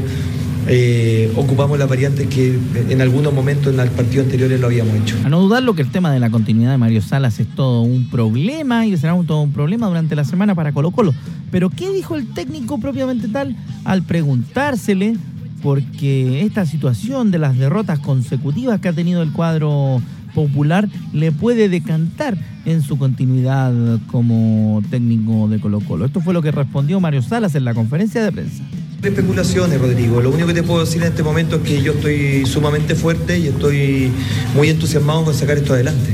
eh, 0.68 1.32
ocupamos 1.36 1.78
las 1.78 1.88
variantes 1.88 2.26
que 2.28 2.58
en 2.90 3.02
algunos 3.02 3.32
momentos 3.32 3.72
en 3.72 3.80
el 3.80 3.92
partido 3.92 4.24
anteriores 4.24 4.60
lo 4.60 4.66
habíamos 4.66 4.96
hecho. 4.96 5.16
A 5.24 5.30
no 5.30 5.40
dudarlo 5.40 5.76
que 5.76 5.84
el 5.84 5.92
tema 5.92 6.12
de 6.12 6.20
la 6.20 6.32
continuidad 6.32 6.72
de 6.72 6.80
Mario 6.80 7.04
Salas 7.04 7.40
es 7.40 7.48
todo 7.54 7.82
un 7.82 8.10
problema 8.10 8.88
y 8.88 8.98
será 8.98 9.16
todo 9.28 9.42
un 9.42 9.52
problema 9.52 9.88
durante 9.88 10.16
la 10.16 10.24
semana 10.24 10.56
para 10.56 10.72
Colo 10.72 10.90
Colo. 10.90 11.14
Pero 11.52 11.70
¿qué 11.70 11.92
dijo 11.92 12.16
el 12.16 12.34
técnico 12.34 12.80
propiamente 12.80 13.28
tal 13.28 13.56
al 13.84 14.02
preguntársele 14.02 15.18
porque 15.62 16.42
esta 16.42 16.66
situación 16.66 17.32
de 17.32 17.40
las 17.40 17.58
derrotas 17.58 18.00
consecutivas 18.00 18.80
que 18.80 18.90
ha 18.90 18.94
tenido 18.94 19.22
el 19.22 19.32
cuadro 19.32 20.02
popular 20.34 20.88
le 21.14 21.32
puede 21.32 21.70
decantar 21.70 22.38
en 22.66 22.82
su 22.82 22.98
continuidad 22.98 23.74
como 24.12 24.84
técnico 24.92 25.48
de 25.48 25.60
Colo 25.60 25.80
Colo. 25.80 26.06
Esto 26.06 26.22
fue 26.22 26.34
lo 26.34 26.42
que 26.42 26.52
respondió 26.52 27.00
Mario 27.00 27.22
Salas 27.22 27.56
en 27.56 27.64
la 27.64 27.74
conferencia 27.74 28.24
de 28.24 28.32
prensa. 28.32 28.64
Especulaciones, 29.02 29.80
Rodrigo. 29.80 30.22
Lo 30.22 30.32
único 30.32 30.48
que 30.48 30.54
te 30.54 30.64
puedo 30.64 30.82
decir 30.82 31.02
en 31.02 31.10
este 31.10 31.24
momento 31.24 31.58
es 31.58 31.62
que 31.62 31.82
yo 31.82 31.94
estoy 31.94 32.46
sumamente 32.46 32.96
fuerte 32.96 33.38
y 33.38 33.48
estoy 33.48 34.12
muy 34.56 34.70
entusiasmado 34.70 35.24
con 35.24 35.34
sacar 35.34 35.58
esto 35.58 35.74
adelante. 35.74 36.12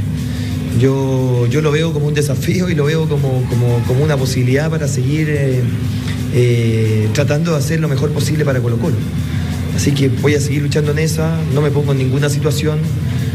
Yo, 0.79 1.47
yo 1.47 1.61
lo 1.61 1.71
veo 1.71 1.93
como 1.93 2.07
un 2.07 2.13
desafío 2.13 2.69
y 2.69 2.75
lo 2.75 2.85
veo 2.85 3.07
como, 3.07 3.43
como, 3.49 4.03
una 4.03 4.17
posibilidad 4.17 4.69
para 4.69 4.87
seguir 4.87 5.27
eh, 5.29 5.61
eh, 6.33 7.09
tratando 7.13 7.51
de 7.51 7.57
hacer 7.57 7.79
lo 7.79 7.87
mejor 7.87 8.11
posible 8.11 8.45
para 8.45 8.59
Colo 8.59 8.77
Colo. 8.77 8.95
Así 9.75 9.91
que 9.91 10.09
voy 10.09 10.35
a 10.35 10.39
seguir 10.39 10.61
luchando 10.61 10.91
en 10.91 10.99
esa, 10.99 11.37
no 11.53 11.61
me 11.61 11.71
pongo 11.71 11.93
en 11.93 11.99
ninguna 11.99 12.29
situación, 12.29 12.79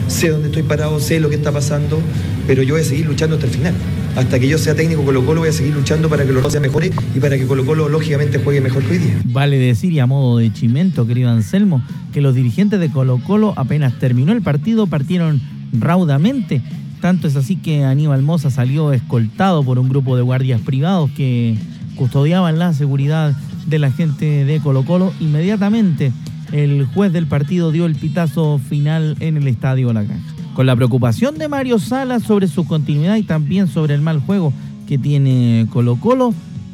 sé 0.07 0.29
dónde 0.29 0.49
estoy 0.49 0.63
parado, 0.63 1.01
sé 1.01 1.19
lo 1.19 1.29
que 1.29 1.37
está 1.37 1.51
pasando, 1.51 1.99
pero 2.47 2.63
yo 2.63 2.75
voy 2.75 2.83
a 2.83 2.85
seguir 2.85 3.07
luchando 3.07 3.37
hasta 3.37 3.47
el 3.47 3.53
final. 3.53 3.75
Hasta 4.17 4.39
que 4.39 4.49
yo 4.49 4.57
sea 4.57 4.75
técnico 4.75 5.03
Colo 5.05 5.25
Colo 5.27 5.41
voy 5.41 5.51
a 5.51 5.53
seguir 5.53 5.75
luchando 5.75 6.09
para 6.09 6.25
que 6.25 6.33
los 6.33 6.51
sea 6.51 6.61
mejore 6.61 6.91
y 7.15 7.21
para 7.21 7.37
que 7.37 7.47
Colo 7.47 7.67
Colo 7.67 7.89
lógicamente 7.89 8.39
juegue 8.39 8.63
mejor 8.63 8.83
que 8.85 8.93
hoy 8.93 8.99
día. 8.99 9.21
Vale 9.25 9.59
decir 9.59 9.93
y 9.93 9.99
a 9.99 10.07
modo 10.07 10.39
de 10.39 10.51
chimento, 10.53 11.07
querido 11.07 11.29
Anselmo, 11.29 11.83
que 12.15 12.23
los 12.23 12.35
dirigentes 12.35 12.81
de 12.81 12.91
Colo 12.91 13.21
Colo 13.27 13.53
apenas 13.57 13.99
terminó 13.99 14.33
el 14.33 14.41
partido 14.41 14.87
partieron 14.87 15.41
raudamente. 15.73 16.63
Tanto 17.03 17.29
es 17.29 17.37
así 17.37 17.57
que 17.57 17.85
Aníbal 17.85 18.23
Moza 18.23 18.51
salió 18.51 18.93
escoltado 18.95 19.63
por 19.63 19.79
un 19.79 19.89
grupo 19.91 20.17
de 20.17 20.23
guardias 20.23 20.63
privados 20.63 21.11
que 21.11 21.57
custodiaban 21.97 22.59
la 22.59 22.73
seguridad 22.73 23.35
de 23.67 23.79
la 23.79 23.91
gente 23.91 24.45
de 24.45 24.61
Colo 24.61 24.85
Colo. 24.85 25.13
Inmediatamente 25.21 26.13
el 26.53 26.87
juez 26.87 27.13
del 27.13 27.27
partido 27.27 27.73
dio 27.73 27.87
el 27.87 27.97
pitazo 27.97 28.59
final 28.59 29.17
en 29.21 29.37
el 29.37 29.49
estadio 29.49 29.93
La 29.93 30.05
Granja. 30.05 30.35
Con 30.55 30.67
la 30.67 30.77
preocupación 30.77 31.37
de 31.37 31.49
Mario 31.49 31.79
Salas 31.79 32.23
sobre 32.23 32.49
su 32.49 32.67
continuidad 32.67 33.17
y 33.17 33.25
también 33.25 33.69
sobre 33.69 33.95
el 33.95 34.01
mal 34.01 34.21
juego 34.21 34.53
que 34.87 34.97
tiene 34.99 35.67
Colo 35.73 35.97
Colo, 35.97 36.33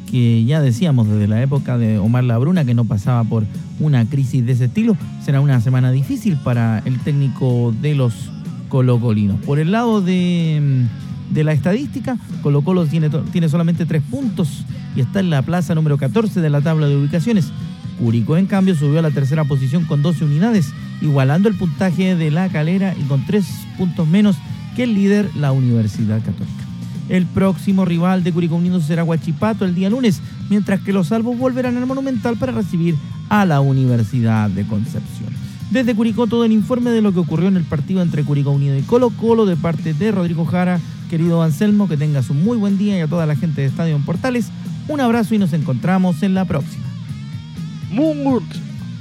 que 0.09 0.45
ya 0.45 0.61
decíamos 0.61 1.09
desde 1.09 1.27
la 1.27 1.41
época 1.41 1.77
de 1.77 1.97
Omar 1.97 2.23
Labruna 2.23 2.65
que 2.65 2.75
no 2.75 2.85
pasaba 2.85 3.23
por 3.23 3.45
una 3.79 4.05
crisis 4.05 4.45
de 4.45 4.51
ese 4.51 4.65
estilo, 4.65 4.95
será 5.23 5.41
una 5.41 5.59
semana 5.59 5.91
difícil 5.91 6.37
para 6.37 6.79
el 6.85 6.99
técnico 6.99 7.73
de 7.81 7.95
los 7.95 8.13
colocolinos. 8.69 9.37
Por 9.41 9.59
el 9.59 9.71
lado 9.71 10.01
de, 10.01 10.85
de 11.29 11.43
la 11.43 11.53
estadística, 11.53 12.17
Colo 12.41 12.61
Colo 12.61 12.85
tiene, 12.85 13.09
tiene 13.31 13.49
solamente 13.49 13.85
tres 13.85 14.01
puntos 14.03 14.63
y 14.95 15.01
está 15.01 15.19
en 15.19 15.29
la 15.29 15.41
plaza 15.41 15.75
número 15.75 15.97
14 15.97 16.41
de 16.41 16.49
la 16.49 16.61
tabla 16.61 16.87
de 16.87 16.97
ubicaciones. 16.97 17.51
Curicó, 17.99 18.37
en 18.37 18.47
cambio, 18.47 18.75
subió 18.75 18.99
a 18.99 19.03
la 19.03 19.11
tercera 19.11 19.43
posición 19.43 19.85
con 19.85 20.01
12 20.01 20.25
unidades, 20.25 20.73
igualando 21.01 21.49
el 21.49 21.55
puntaje 21.55 22.15
de 22.15 22.31
la 22.31 22.49
calera 22.49 22.95
y 22.99 23.03
con 23.03 23.25
tres 23.25 23.45
puntos 23.77 24.07
menos 24.07 24.35
que 24.75 24.83
el 24.83 24.93
líder, 24.93 25.29
la 25.35 25.51
Universidad 25.51 26.17
Católica. 26.17 26.63
El 27.09 27.25
próximo 27.25 27.85
rival 27.85 28.23
de 28.23 28.31
Curicó 28.31 28.55
Unidos 28.55 28.85
será 28.85 29.03
Huachipato 29.03 29.65
el 29.65 29.75
día 29.75 29.89
lunes, 29.89 30.21
mientras 30.49 30.81
que 30.81 30.93
los 30.93 31.07
salvos 31.07 31.37
volverán 31.37 31.77
al 31.77 31.85
Monumental 31.85 32.37
para 32.37 32.51
recibir 32.51 32.95
a 33.29 33.45
la 33.45 33.61
Universidad 33.61 34.49
de 34.49 34.65
Concepción. 34.65 35.33
Desde 35.71 35.95
Curicó 35.95 36.27
todo 36.27 36.45
el 36.45 36.51
informe 36.51 36.91
de 36.91 37.01
lo 37.01 37.13
que 37.13 37.19
ocurrió 37.19 37.47
en 37.47 37.57
el 37.57 37.63
partido 37.63 38.01
entre 38.01 38.23
Curicó 38.23 38.51
Unido 38.51 38.77
y 38.77 38.81
Colo 38.81 39.09
Colo 39.09 39.45
de 39.45 39.55
parte 39.55 39.93
de 39.93 40.11
Rodrigo 40.11 40.45
Jara. 40.45 40.79
Querido 41.09 41.43
Anselmo, 41.43 41.87
que 41.87 41.95
tengas 41.95 42.31
un 42.31 42.43
muy 42.43 42.57
buen 42.57 42.79
día 42.79 42.97
y 42.97 43.01
a 43.01 43.07
toda 43.07 43.27
la 43.27 43.35
gente 43.35 43.61
de 43.61 43.67
Estadio 43.67 43.95
en 43.95 44.03
Portales, 44.03 44.49
un 44.87 44.99
abrazo 44.99 45.35
y 45.35 45.37
nos 45.37 45.53
encontramos 45.53 46.23
en 46.23 46.33
la 46.33 46.45
próxima. 46.45 46.83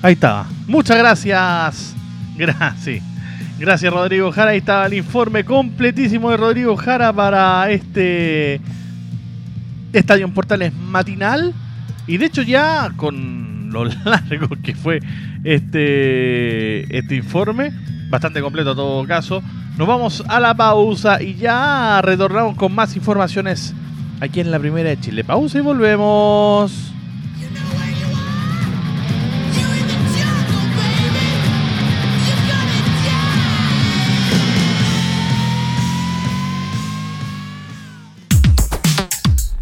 Ahí 0.02 0.12
está. 0.12 0.44
Muchas 0.66 0.98
gracias. 0.98 1.94
Gracias. 2.36 3.02
Gracias 3.58 3.92
Rodrigo 3.92 4.30
Jara. 4.32 4.50
Ahí 4.50 4.58
está 4.58 4.84
el 4.84 4.94
informe 4.94 5.44
completísimo 5.44 6.30
de 6.30 6.36
Rodrigo 6.36 6.76
Jara 6.76 7.12
para 7.12 7.70
este 7.70 8.60
Estadio 9.92 10.26
en 10.26 10.34
Portales 10.34 10.74
matinal. 10.74 11.54
Y 12.06 12.16
de 12.16 12.26
hecho 12.26 12.42
ya 12.42 12.92
con 12.96 13.41
lo 13.72 13.84
largo 14.04 14.56
que 14.62 14.74
fue 14.74 15.00
este, 15.44 16.96
este 16.96 17.16
informe, 17.16 17.72
bastante 18.08 18.40
completo 18.40 18.70
en 18.70 18.76
todo 18.76 19.06
caso, 19.06 19.42
nos 19.76 19.88
vamos 19.88 20.22
a 20.28 20.38
la 20.38 20.54
pausa 20.54 21.22
y 21.22 21.34
ya 21.34 22.00
retornamos 22.02 22.56
con 22.56 22.74
más 22.74 22.94
informaciones 22.94 23.74
aquí 24.20 24.40
en 24.40 24.50
la 24.50 24.58
primera 24.58 24.90
de 24.90 25.00
Chile. 25.00 25.24
Pausa 25.24 25.58
y 25.58 25.62
volvemos. 25.62 26.92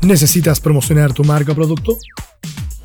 ¿Necesitas 0.03 0.61
promocionar 0.61 1.13
tu 1.13 1.23
marca 1.25 1.53
o 1.53 1.55
producto? 1.55 1.97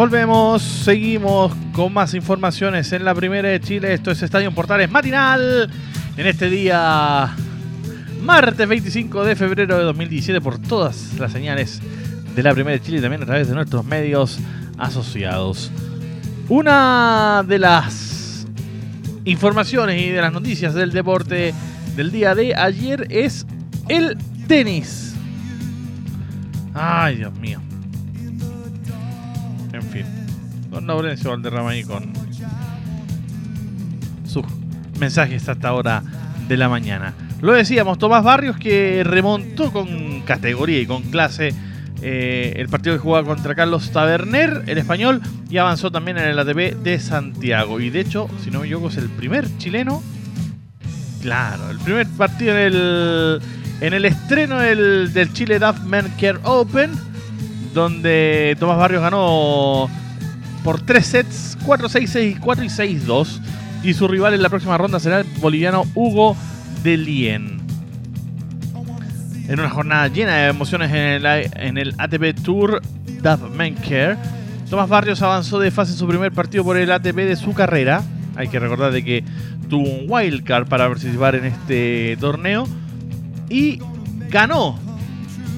Volvemos, 0.00 0.62
seguimos 0.62 1.52
con 1.74 1.92
más 1.92 2.14
informaciones 2.14 2.90
en 2.92 3.04
la 3.04 3.14
primera 3.14 3.50
de 3.50 3.60
Chile. 3.60 3.92
Esto 3.92 4.10
es 4.10 4.22
Estadio 4.22 4.50
Portales 4.50 4.90
Matinal. 4.90 5.70
En 6.16 6.26
este 6.26 6.48
día, 6.48 7.36
martes 8.22 8.66
25 8.66 9.24
de 9.24 9.36
febrero 9.36 9.76
de 9.76 9.84
2017, 9.84 10.40
por 10.40 10.58
todas 10.58 11.18
las 11.18 11.32
señales 11.32 11.82
de 12.34 12.42
la 12.42 12.54
primera 12.54 12.78
de 12.78 12.82
Chile 12.82 12.96
y 12.96 13.00
también 13.02 13.24
a 13.24 13.26
través 13.26 13.48
de 13.48 13.54
nuestros 13.54 13.84
medios 13.84 14.38
asociados. 14.78 15.70
Una 16.48 17.44
de 17.46 17.58
las 17.58 18.46
informaciones 19.26 20.00
y 20.00 20.08
de 20.08 20.22
las 20.22 20.32
noticias 20.32 20.72
del 20.72 20.92
deporte 20.92 21.52
del 21.94 22.10
día 22.10 22.34
de 22.34 22.54
ayer 22.54 23.06
es 23.10 23.46
el 23.90 24.16
tenis. 24.48 25.14
Ay, 26.72 27.16
Dios 27.16 27.34
mío 27.34 27.60
Don 30.70 30.86
Laurencio 30.86 31.30
Valderrama 31.30 31.70
ahí 31.70 31.84
con 31.84 32.12
sus 34.24 34.44
mensajes 34.98 35.48
hasta 35.48 35.68
ahora 35.68 36.02
de 36.48 36.56
la 36.56 36.68
mañana. 36.68 37.14
Lo 37.40 37.52
decíamos, 37.52 37.98
Tomás 37.98 38.22
Barrios 38.22 38.56
que 38.56 39.02
remontó 39.04 39.72
con 39.72 40.22
categoría 40.22 40.80
y 40.80 40.86
con 40.86 41.02
clase 41.04 41.54
eh, 42.02 42.54
el 42.56 42.68
partido 42.68 42.94
que 42.94 43.00
jugaba 43.00 43.26
contra 43.26 43.54
Carlos 43.54 43.90
Taberner, 43.90 44.64
el 44.66 44.78
español, 44.78 45.20
y 45.48 45.58
avanzó 45.58 45.90
también 45.90 46.18
en 46.18 46.24
el 46.24 46.38
ATP 46.38 46.76
de 46.82 46.98
Santiago. 47.00 47.80
Y 47.80 47.90
de 47.90 48.00
hecho, 48.00 48.28
si 48.42 48.50
no 48.50 48.60
me 48.60 48.66
equivoco, 48.66 48.88
es 48.88 48.96
el 48.98 49.08
primer 49.08 49.46
chileno. 49.58 50.02
Claro, 51.22 51.70
el 51.70 51.78
primer 51.78 52.06
partido 52.08 52.56
en 52.56 52.62
el, 52.62 53.40
en 53.80 53.94
el 53.94 54.04
estreno 54.04 54.60
del, 54.60 55.12
del 55.12 55.32
Chile 55.32 55.58
Duff 55.58 55.80
Men 55.84 56.12
Care 56.18 56.38
Open 56.44 57.10
donde 57.74 58.56
Tomás 58.58 58.78
Barrios 58.78 59.02
ganó 59.02 59.88
por 60.62 60.80
3 60.80 61.06
sets, 61.06 61.58
4-6, 61.64 62.40
6-4 62.40 62.64
y 62.64 62.98
6-2. 63.04 63.40
Y 63.82 63.94
su 63.94 64.08
rival 64.08 64.34
en 64.34 64.42
la 64.42 64.48
próxima 64.48 64.76
ronda 64.76 65.00
será 65.00 65.20
el 65.20 65.26
boliviano 65.40 65.84
Hugo 65.94 66.36
de 66.82 66.96
Lien. 66.96 67.60
En 69.48 69.58
una 69.58 69.70
jornada 69.70 70.08
llena 70.08 70.36
de 70.36 70.48
emociones 70.48 70.90
en 70.92 71.78
el, 71.78 71.94
ATP 71.98 72.40
Tour 72.42 72.80
Care, 73.88 74.16
Tomás 74.68 74.88
Barrios 74.88 75.20
avanzó 75.22 75.58
de 75.58 75.72
fase 75.72 75.92
en 75.92 75.98
su 75.98 76.06
primer 76.06 76.30
partido 76.30 76.62
por 76.62 76.76
el 76.76 76.92
ATP 76.92 77.16
de 77.16 77.34
su 77.34 77.52
carrera. 77.52 78.02
Hay 78.36 78.48
que 78.48 78.60
recordar 78.60 78.92
de 78.92 79.02
que 79.02 79.24
tuvo 79.68 79.88
un 79.88 80.04
wildcard 80.08 80.68
para 80.68 80.86
participar 80.86 81.34
en 81.34 81.46
este 81.46 82.16
torneo. 82.20 82.68
Y 83.48 83.80
ganó 84.28 84.78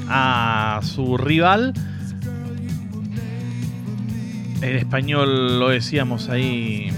a 0.09 0.81
su 0.83 1.19
rival 1.19 1.75
el 4.63 4.77
español 4.77 5.59
lo 5.59 5.69
decíamos 5.69 6.29
ahí. 6.29 6.91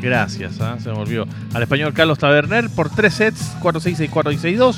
Gracias, 0.00 0.60
¿ah? 0.60 0.78
se 0.80 0.90
me 0.90 0.98
olvidó. 0.98 1.26
Al 1.54 1.62
español 1.62 1.92
Carlos 1.92 2.18
Taberner 2.18 2.68
por 2.70 2.90
3 2.90 3.14
sets, 3.14 3.56
4-6, 3.60 4.10
6-4 4.10 4.32
y 4.32 4.56
6-2. 4.56 4.76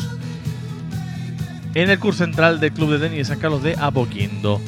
En 1.74 1.90
el 1.90 1.98
curso 1.98 2.24
central 2.24 2.60
del 2.60 2.72
Club 2.72 2.92
de 2.92 2.98
Tenis 2.98 3.18
de 3.18 3.24
San 3.24 3.40
Carlos 3.40 3.62
de 3.62 3.74
Apoquindo. 3.76 4.60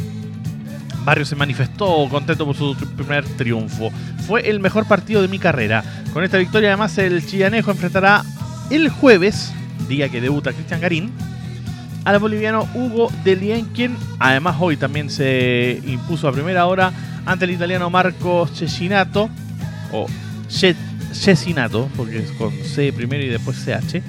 Barrio 1.05 1.25
se 1.25 1.37
manifestó 1.37 2.09
contento 2.11 2.45
por 2.45 2.57
su 2.57 2.75
primer 2.97 3.25
triunfo. 3.37 3.91
Fue 4.27 4.49
el 4.51 4.59
mejor 4.59 4.89
partido 4.89 5.23
de 5.23 5.29
mi 5.29 5.39
carrera. 5.39 5.85
Con 6.13 6.25
esta 6.25 6.39
victoria, 6.39 6.71
además, 6.71 6.99
el 6.99 7.25
chillanejo 7.25 7.71
enfrentará 7.71 8.25
el 8.71 8.89
jueves, 8.89 9.53
día 9.89 10.09
que 10.09 10.21
debuta 10.21 10.53
Cristian 10.53 10.81
Garín, 10.81 11.13
al 12.05 12.19
boliviano 12.19 12.69
Hugo 12.75 13.13
Delien, 13.23 13.67
quien 13.67 13.97
además 14.19 14.57
hoy 14.59 14.77
también 14.77 15.11
se 15.11 15.81
impuso 15.87 16.27
a 16.27 16.33
primera 16.33 16.67
hora 16.67 16.93
ante 17.27 17.45
el 17.45 17.51
italiano 17.51 17.91
Marco 17.91 18.47
Cecinato, 18.47 19.29
o 19.93 20.07
Cecinato, 21.13 21.89
porque 21.97 22.19
es 22.19 22.31
con 22.33 22.53
C 22.53 22.93
primero 22.93 23.23
y 23.25 23.29
después 23.29 23.63
CH. 23.65 24.03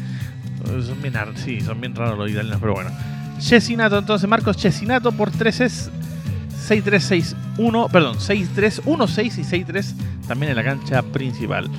Son 0.86 1.01
bien, 1.01 1.13
sí, 1.36 1.62
son 1.62 1.82
bien 1.82 1.95
raros 1.95 2.17
los 2.17 2.30
italianos, 2.30 2.60
pero 2.62 2.73
bueno. 2.73 2.91
Cecinato, 3.39 3.97
entonces 3.97 4.30
Marcos 4.30 4.58
Cecinato 4.58 5.12
por 5.12 5.32
3 5.32 5.91
6-3-6-1, 6.67 7.89
perdón, 7.91 8.17
6-3, 8.17 8.84
1-6 8.84 9.38
y 9.38 9.63
6-3 9.63 9.93
también 10.27 10.51
en 10.51 10.58
la 10.58 10.63
cancha 10.63 11.01
principal. 11.01 11.69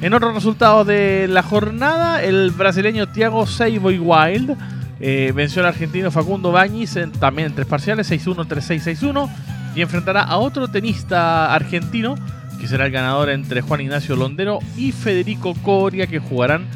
En 0.00 0.14
otros 0.14 0.34
resultados 0.34 0.86
de 0.86 1.26
la 1.28 1.42
jornada, 1.42 2.22
el 2.22 2.50
brasileño 2.52 3.08
Thiago 3.08 3.46
Seiboy 3.46 3.98
Wild 3.98 4.56
eh, 5.00 5.32
venció 5.34 5.60
al 5.60 5.68
argentino 5.68 6.10
Facundo 6.10 6.52
Bañiz 6.52 6.96
también 7.18 7.48
en 7.48 7.54
tres 7.54 7.66
parciales, 7.66 8.10
6-1, 8.10 8.46
3-6, 8.46 8.98
6-1 9.00 9.28
y 9.74 9.82
enfrentará 9.82 10.22
a 10.22 10.38
otro 10.38 10.68
tenista 10.68 11.54
argentino, 11.54 12.16
que 12.60 12.66
será 12.66 12.86
el 12.86 12.92
ganador 12.92 13.30
entre 13.30 13.60
Juan 13.60 13.80
Ignacio 13.80 14.16
Londero 14.16 14.58
y 14.76 14.92
Federico 14.92 15.54
Coria, 15.62 16.06
que 16.06 16.18
jugarán 16.18 16.66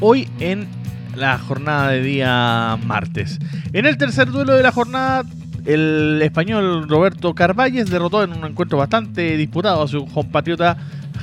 hoy 0.00 0.28
en 0.40 0.68
la 1.16 1.38
jornada 1.38 1.90
de 1.90 2.02
día 2.02 2.78
martes. 2.84 3.38
En 3.72 3.86
el 3.86 3.96
tercer 3.96 4.30
duelo 4.30 4.54
de 4.54 4.62
la 4.62 4.72
jornada, 4.72 5.24
el 5.64 6.20
español 6.22 6.88
Roberto 6.88 7.34
Carvalles 7.34 7.90
derrotó 7.90 8.22
en 8.22 8.32
un 8.32 8.44
encuentro 8.44 8.78
bastante 8.78 9.36
disputado 9.36 9.82
a 9.82 9.88
su 9.88 10.06
compatriota 10.06 10.76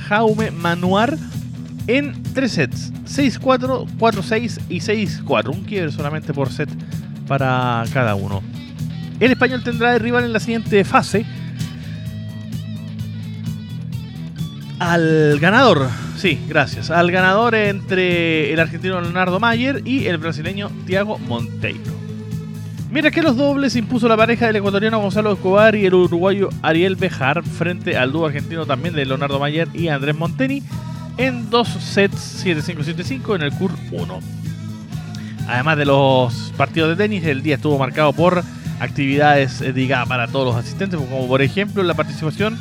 Jaume 0.08 0.50
Manuar 0.50 1.16
en 1.86 2.22
tres 2.34 2.52
sets, 2.52 2.92
6-4, 3.04 3.86
4-6 3.98 4.60
y 4.68 4.80
6-4, 4.80 5.48
un 5.48 5.64
quiebre 5.64 5.90
solamente 5.90 6.32
por 6.32 6.50
set 6.50 6.70
para 7.26 7.84
cada 7.92 8.14
uno. 8.14 8.42
El 9.20 9.32
español 9.32 9.62
tendrá 9.62 9.92
de 9.92 9.98
rival 9.98 10.24
en 10.24 10.32
la 10.32 10.40
siguiente 10.40 10.82
fase 10.82 11.26
al 14.78 15.38
ganador. 15.38 15.88
Sí, 16.16 16.40
gracias. 16.48 16.90
Al 16.90 17.10
ganador 17.12 17.54
entre 17.54 18.52
el 18.52 18.58
argentino 18.58 19.00
Leonardo 19.00 19.38
Mayer 19.38 19.82
y 19.84 20.06
el 20.06 20.16
brasileño 20.16 20.70
Thiago 20.86 21.18
Monteiro. 21.18 22.00
Mientras 22.90 23.14
que 23.14 23.22
los 23.22 23.36
dobles 23.36 23.76
impuso 23.76 24.08
la 24.08 24.16
pareja 24.16 24.46
del 24.46 24.56
ecuatoriano 24.56 24.98
Gonzalo 25.00 25.32
Escobar 25.32 25.76
y 25.76 25.86
el 25.86 25.94
uruguayo 25.94 26.48
Ariel 26.62 26.96
Bejar 26.96 27.44
frente 27.44 27.96
al 27.96 28.10
dúo 28.10 28.26
argentino 28.26 28.66
también 28.66 28.94
de 28.94 29.04
Leonardo 29.04 29.38
Mayer 29.38 29.68
y 29.74 29.88
Andrés 29.88 30.16
Monteni 30.16 30.62
en 31.16 31.50
dos 31.50 31.68
sets 31.68 32.44
7-5-7-5 32.44 33.36
en 33.36 33.42
el 33.42 33.52
CUR 33.52 33.72
1. 33.92 34.20
Además 35.46 35.76
de 35.76 35.84
los 35.84 36.52
partidos 36.56 36.88
de 36.90 36.96
tenis, 36.96 37.24
el 37.24 37.42
día 37.42 37.56
estuvo 37.56 37.78
marcado 37.78 38.12
por 38.12 38.42
actividades, 38.80 39.60
eh, 39.60 39.72
diga, 39.72 40.04
para 40.06 40.26
todos 40.26 40.46
los 40.46 40.56
asistentes, 40.56 40.98
como 40.98 41.28
por 41.28 41.42
ejemplo 41.42 41.82
la 41.82 41.94
participación 41.94 42.58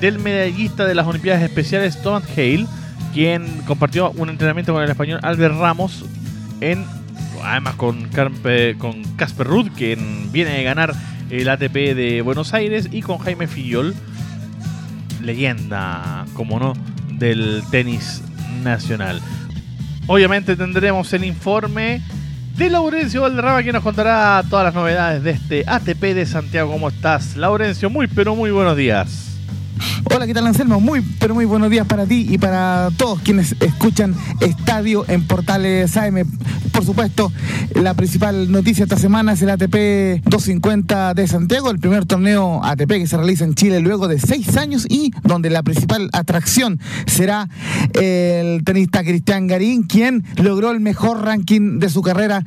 del 0.00 0.18
medallista 0.18 0.84
de 0.84 0.94
las 0.94 1.06
Olimpiadas 1.06 1.42
Especiales 1.42 2.00
Thomas 2.02 2.24
Hale, 2.36 2.66
quien 3.12 3.46
compartió 3.66 4.10
un 4.12 4.30
entrenamiento 4.30 4.72
con 4.72 4.82
el 4.82 4.90
español 4.90 5.20
Albert 5.22 5.56
Ramos 5.56 6.04
en 6.60 6.84
además 7.42 7.74
con 7.76 8.08
con 8.78 9.04
Casper 9.16 9.46
Ruth, 9.46 9.68
quien 9.76 10.32
viene 10.32 10.50
de 10.50 10.62
ganar 10.64 10.94
el 11.30 11.48
ATP 11.48 11.94
de 11.94 12.22
Buenos 12.22 12.54
Aires, 12.54 12.88
y 12.90 13.02
con 13.02 13.18
Jaime 13.18 13.46
Fillol, 13.46 13.94
leyenda, 15.22 16.24
como 16.34 16.58
no, 16.58 16.72
del 17.12 17.62
tenis 17.70 18.22
nacional. 18.62 19.20
Obviamente 20.06 20.56
tendremos 20.56 21.12
el 21.12 21.24
informe 21.24 22.00
de 22.58 22.70
Laurencio 22.70 23.22
Valderrama, 23.22 23.62
que 23.62 23.72
nos 23.72 23.84
contará 23.84 24.42
todas 24.50 24.64
las 24.64 24.74
novedades 24.74 25.22
de 25.22 25.30
este 25.30 25.64
ATP 25.64 26.00
de 26.12 26.26
Santiago. 26.26 26.72
¿Cómo 26.72 26.88
estás, 26.88 27.36
Laurencio? 27.36 27.88
Muy, 27.88 28.08
pero 28.08 28.34
muy 28.34 28.50
buenos 28.50 28.76
días. 28.76 29.38
Hola, 30.12 30.26
¿qué 30.26 30.34
tal 30.34 30.44
Anselmo? 30.44 30.80
Muy, 30.80 31.00
pero 31.20 31.34
muy 31.34 31.44
buenos 31.44 31.70
días 31.70 31.86
para 31.86 32.04
ti 32.04 32.26
y 32.28 32.36
para 32.36 32.88
todos 32.96 33.20
quienes 33.20 33.54
escuchan 33.60 34.12
Estadio 34.40 35.04
en 35.06 35.24
Portales 35.24 35.96
AM. 35.96 36.24
Por 36.72 36.84
supuesto, 36.84 37.32
la 37.74 37.94
principal 37.94 38.50
noticia 38.50 38.84
esta 38.84 38.96
semana 38.96 39.32
es 39.32 39.42
el 39.42 39.50
ATP 39.50 40.22
250 40.24 41.14
de 41.14 41.26
Santiago, 41.26 41.70
el 41.70 41.78
primer 41.78 42.06
torneo 42.06 42.60
ATP 42.64 42.88
que 42.90 43.06
se 43.06 43.16
realiza 43.16 43.44
en 43.44 43.54
Chile 43.54 43.80
luego 43.80 44.08
de 44.08 44.18
seis 44.18 44.56
años 44.56 44.86
y 44.88 45.12
donde 45.22 45.50
la 45.50 45.62
principal 45.62 46.08
atracción 46.12 46.80
será 47.06 47.48
el 47.94 48.64
tenista 48.64 49.02
Cristian 49.02 49.46
Garín, 49.46 49.82
quien 49.84 50.24
logró 50.36 50.70
el 50.70 50.80
mejor 50.80 51.24
ranking 51.24 51.78
de 51.78 51.88
su 51.88 52.02
carrera 52.02 52.44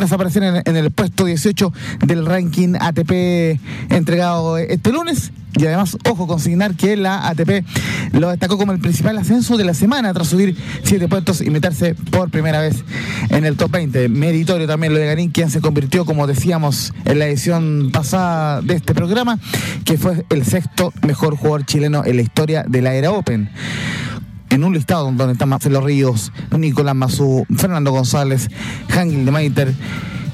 tras 0.00 0.12
aparecer 0.12 0.62
en, 0.64 0.76
el 0.76 0.90
puesto 0.90 1.26
18 1.26 1.74
del 2.06 2.24
ranking 2.24 2.72
ATP 2.80 3.60
entregado 3.90 4.56
este 4.56 4.92
lunes. 4.92 5.30
Y 5.58 5.66
además, 5.66 5.98
ojo, 6.08 6.26
consignar 6.26 6.74
que 6.74 6.96
la 6.96 7.28
ATP 7.28 7.66
lo 8.12 8.30
destacó 8.30 8.56
como 8.56 8.72
el 8.72 8.78
principal 8.78 9.18
ascenso 9.18 9.58
de 9.58 9.64
la 9.64 9.74
semana 9.74 10.14
tras 10.14 10.28
subir 10.28 10.56
siete 10.84 11.06
puestos 11.06 11.42
y 11.42 11.50
meterse 11.50 11.94
por 11.94 12.30
primera 12.30 12.62
vez 12.62 12.82
en 13.28 13.44
el 13.44 13.58
top 13.58 13.72
20. 13.72 14.08
Meritorio 14.08 14.66
también 14.66 14.94
lo 14.94 14.98
de 14.98 15.04
Garín, 15.04 15.32
quien 15.32 15.50
se 15.50 15.60
convirtió, 15.60 16.06
como 16.06 16.26
decíamos 16.26 16.94
en 17.04 17.18
la 17.18 17.26
edición 17.26 17.90
pasada 17.92 18.62
de 18.62 18.76
este 18.76 18.94
programa, 18.94 19.38
que 19.84 19.98
fue 19.98 20.24
el 20.30 20.46
sexto 20.46 20.94
mejor 21.06 21.36
jugador 21.36 21.66
chileno 21.66 22.06
en 22.06 22.16
la 22.16 22.22
historia 22.22 22.64
de 22.66 22.80
la 22.80 22.94
era 22.94 23.10
Open 23.10 23.50
en 24.50 24.64
un 24.64 24.74
listado 24.74 25.04
donde 25.04 25.32
están 25.32 25.48
Marcelo 25.48 25.80
Ríos, 25.80 26.32
Nicolás 26.56 26.94
Mazú, 26.94 27.46
Fernando 27.56 27.92
González, 27.92 28.48
Hangil 28.88 29.24
de 29.24 29.30
Maiter 29.30 29.74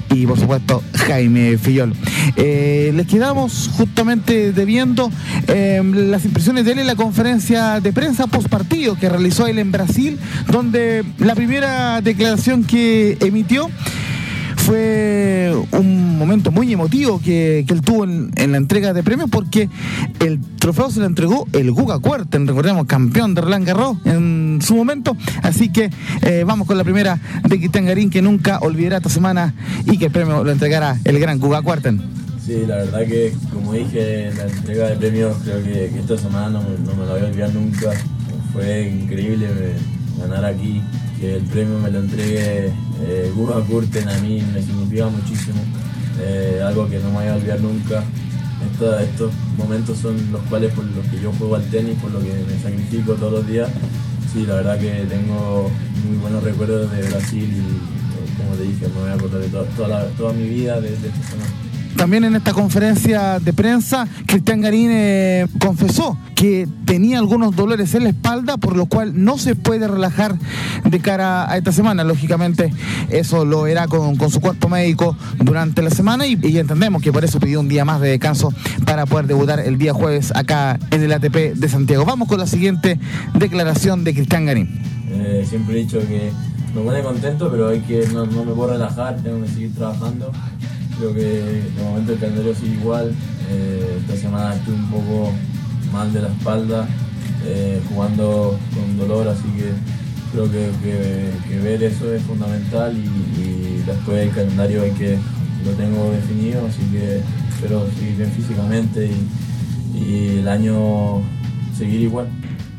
y 0.09 0.25
por 0.25 0.39
supuesto 0.39 0.83
Jaime 0.93 1.57
Fillol. 1.57 1.93
Eh, 2.35 2.91
les 2.95 3.07
quedamos 3.07 3.69
justamente 3.73 4.51
debiendo 4.51 5.11
eh, 5.47 5.81
las 5.83 6.25
impresiones 6.25 6.65
de 6.65 6.73
él 6.73 6.79
en 6.79 6.87
la 6.87 6.95
conferencia 6.95 7.79
de 7.79 7.93
prensa 7.93 8.27
post 8.27 8.49
partido 8.49 8.95
que 8.95 9.09
realizó 9.09 9.47
él 9.47 9.59
en 9.59 9.71
Brasil, 9.71 10.17
donde 10.51 11.03
la 11.19 11.35
primera 11.35 12.01
declaración 12.01 12.63
que 12.63 13.17
emitió 13.21 13.69
fue 14.67 15.53
un 15.71 16.17
momento 16.17 16.51
muy 16.51 16.73
emotivo 16.73 17.21
que, 17.23 17.59
él 17.59 17.81
tuvo 17.81 18.03
en, 18.03 18.51
la 18.51 18.57
entrega 18.57 18.91
de 18.91 19.01
premios 19.01 19.29
porque 19.29 19.69
el 20.19 20.41
trofeo 20.59 20.91
se 20.91 20.99
lo 20.99 21.05
entregó 21.05 21.47
el 21.53 21.71
Guga 21.71 21.99
Cuerten, 21.99 22.45
recordemos, 22.45 22.85
campeón 22.85 23.33
de 23.33 23.39
Roland 23.39 23.65
Garros 23.65 23.95
en 24.03 24.59
su 24.61 24.75
momento. 24.75 25.15
Así 25.41 25.71
que 25.71 25.89
eh, 26.21 26.43
vamos 26.45 26.67
con 26.67 26.77
la 26.77 26.83
primera 26.83 27.17
de 27.47 27.57
Cristian 27.59 27.85
Garín 27.85 28.09
que 28.09 28.21
nunca 28.21 28.59
olvidará 28.59 28.97
esta 28.97 29.07
semana 29.07 29.53
y 29.85 29.97
que 29.97 30.07
el 30.07 30.11
premio 30.11 30.43
lo 30.43 30.51
entregará 30.51 30.97
el 31.05 31.17
gran 31.17 31.39
Guga 31.39 31.61
Cuerten. 31.61 32.01
Sí, 32.45 32.65
la 32.67 32.75
verdad 32.75 33.07
que 33.07 33.31
como 33.53 33.71
dije 33.71 34.27
en 34.27 34.37
la 34.37 34.43
entrega 34.47 34.89
de 34.89 34.97
premios, 34.97 35.37
creo 35.45 35.63
que, 35.63 35.85
esta 35.97 36.17
semana 36.17 36.49
no, 36.49 36.61
me 36.61 37.05
la 37.05 37.13
voy 37.13 37.21
a 37.21 37.25
olvidar 37.25 37.53
nunca. 37.53 37.93
Fue 38.51 38.89
increíble 38.89 39.47
ganar 40.19 40.43
aquí, 40.43 40.81
que 41.19 41.35
el 41.35 41.43
premio 41.43 41.79
me 41.79 41.91
lo 41.91 41.99
entregue 41.99 42.71
eh, 43.01 43.31
Guga 43.35 43.61
Kurten 43.61 44.07
a 44.09 44.17
mí 44.19 44.43
me 44.53 44.61
significa 44.61 45.07
muchísimo, 45.07 45.59
eh, 46.21 46.61
algo 46.65 46.87
que 46.89 46.99
no 46.99 47.09
me 47.09 47.15
voy 47.15 47.27
a 47.27 47.35
olvidar 47.35 47.59
nunca. 47.59 48.03
estos 49.01 49.31
momentos 49.57 49.97
son 49.97 50.15
los 50.31 50.41
cuales 50.43 50.73
por 50.73 50.83
los 50.85 51.05
que 51.07 51.19
yo 51.21 51.31
juego 51.33 51.55
al 51.55 51.69
tenis, 51.69 51.95
por 52.01 52.11
lo 52.11 52.19
que 52.19 52.33
me 52.33 52.61
sacrifico 52.61 53.13
todos 53.13 53.33
los 53.33 53.47
días. 53.47 53.69
Sí, 54.33 54.45
la 54.45 54.55
verdad 54.55 54.79
que 54.79 55.05
tengo 55.09 55.71
muy 56.07 56.17
buenos 56.17 56.43
recuerdos 56.43 56.91
de 56.91 57.01
Brasil 57.03 57.43
y 57.43 57.59
eh, 57.59 58.33
como 58.37 58.55
te 58.55 58.63
dije, 58.63 58.87
me 58.87 59.01
voy 59.01 59.09
a 59.09 59.13
acordar 59.13 59.41
de 59.41 59.49
toda, 59.49 60.07
toda, 60.17 60.33
mi 60.33 60.47
vida 60.47 60.81
de, 60.81 60.89
de 60.89 61.07
esta 61.07 61.29
semana. 61.29 61.66
También 61.95 62.23
en 62.23 62.35
esta 62.35 62.53
conferencia 62.53 63.39
de 63.39 63.53
prensa, 63.53 64.07
Cristian 64.25 64.61
Garín 64.61 64.89
eh, 64.91 65.47
confesó 65.59 66.17
que 66.35 66.67
tenía 66.85 67.17
algunos 67.17 67.55
dolores 67.55 67.95
en 67.95 68.03
la 68.03 68.09
espalda, 68.09 68.57
por 68.57 68.75
lo 68.75 68.85
cual 68.85 69.23
no 69.23 69.37
se 69.37 69.55
puede 69.55 69.87
relajar 69.87 70.35
de 70.83 70.99
cara 70.99 71.51
a 71.51 71.57
esta 71.57 71.71
semana. 71.71 72.03
Lógicamente, 72.03 72.71
eso 73.09 73.45
lo 73.45 73.65
era 73.65 73.87
con, 73.87 74.17
su 74.29 74.39
cuerpo 74.39 74.69
médico 74.69 75.17
durante 75.39 75.81
la 75.81 75.89
semana 75.89 76.27
y, 76.27 76.33
entendemos 76.57 77.01
que 77.01 77.11
por 77.11 77.23
eso 77.25 77.39
pidió 77.39 77.59
un 77.59 77.67
día 77.67 77.85
más 77.85 78.01
de 78.01 78.09
descanso 78.09 78.53
para 78.85 79.05
poder 79.05 79.27
debutar 79.27 79.59
el 79.59 79.77
día 79.77 79.93
jueves 79.93 80.31
acá 80.35 80.79
en 80.91 81.03
el 81.03 81.11
ATP 81.11 81.55
de 81.55 81.69
Santiago. 81.69 82.05
Vamos 82.05 82.27
con 82.27 82.39
la 82.39 82.47
siguiente 82.47 82.99
declaración 83.33 84.03
de 84.03 84.13
Cristian 84.13 84.45
Garín. 84.45 84.79
Eh, 85.09 85.45
siempre 85.47 85.75
he 85.75 85.83
dicho 85.83 85.99
que 85.99 86.31
me 86.75 86.81
pone 86.81 87.01
contento, 87.01 87.49
pero 87.49 87.69
hay 87.69 87.79
que 87.81 88.07
no, 88.13 88.25
no 88.25 88.45
me 88.45 88.53
puedo 88.53 88.73
relajar, 88.73 89.17
tengo 89.23 89.41
que 89.41 89.47
seguir 89.47 89.73
trabajando. 89.73 90.31
Creo 90.97 91.13
que 91.13 91.21
de 91.21 91.83
momento 91.83 92.13
el 92.13 92.19
calendario 92.19 92.55
sigue 92.55 92.73
igual. 92.73 93.13
Eh, 93.51 93.99
esta 94.01 94.17
semana 94.17 94.55
estuve 94.55 94.75
un 94.75 94.89
poco 94.89 95.31
mal 95.91 96.11
de 96.11 96.21
la 96.21 96.29
espalda, 96.29 96.87
eh, 97.45 97.79
jugando 97.89 98.57
con 98.73 98.97
dolor, 98.97 99.27
así 99.27 99.47
que 99.55 99.71
creo 100.31 100.51
que, 100.51 101.59
ver 101.61 101.83
eso 101.83 102.13
es 102.13 102.21
fundamental 102.23 102.95
y, 102.97 103.83
después 103.85 104.27
el 104.27 104.31
calendario 104.31 104.81
hay 104.81 104.91
que 104.91 105.17
lo 105.63 105.71
tengo 105.71 106.11
definido, 106.11 106.65
así 106.67 106.81
que 106.91 107.21
espero 107.53 107.87
seguir 107.97 108.17
bien 108.17 108.31
físicamente 108.31 109.09
y 109.95 110.39
el 110.39 110.47
año 110.47 111.21
seguir 111.77 112.01
igual. 112.01 112.27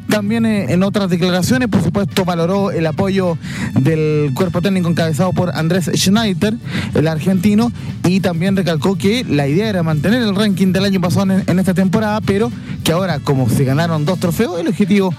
También 0.09 0.47
eh, 0.47 0.73
en 0.73 0.83
otras 0.83 1.11
declaraciones, 1.11 1.69
por 1.69 1.83
supuesto, 1.83 2.25
valoró 2.25 2.71
el 2.71 2.87
apoyo 2.87 3.37
del 3.75 4.33
cuerpo 4.35 4.63
técnico 4.63 4.89
encabezado 4.89 5.33
por 5.33 5.55
Andrés 5.55 5.91
Schneider, 5.95 6.55
el 6.95 7.09
argentino, 7.09 7.71
y 8.05 8.21
también 8.21 8.57
recalcó 8.57 8.97
que 8.97 9.25
la 9.25 9.47
idea 9.47 9.69
era 9.69 9.83
mantener 9.83 10.23
el 10.23 10.35
ranking 10.35 10.73
del 10.73 10.87
año 10.87 11.01
pasado 11.01 11.27
en, 11.47 11.59
esta 11.59 11.75
temporada, 11.75 12.23
pero 12.23 12.51
que 12.85 12.93
ahora, 12.93 13.19
como 13.19 13.51
se 13.51 13.65
ganaron 13.65 14.07
dos 14.07 14.19
trofeos, 14.19 14.59
el 14.59 14.69
objetivo 14.69 15.13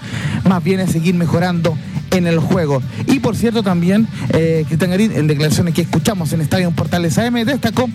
más 0.48 0.62
bien 0.62 0.80
es 0.80 0.90
seguir 0.90 1.14
mejorando 1.14 1.76
en 2.10 2.26
el 2.26 2.40
juego. 2.40 2.82
Y 3.06 3.20
por 3.20 3.36
cierto 3.36 3.62
también, 3.62 4.08
eh, 4.30 4.64
Cristian 4.66 4.90
Garín, 4.90 5.12
en 5.12 5.28
declaraciones 5.28 5.72
que 5.72 5.82
escuchamos 5.82 6.32
en 6.32 6.40
Estadio 6.40 6.68
Portales 6.72 7.16
AM, 7.16 7.44
destacó 7.44 7.88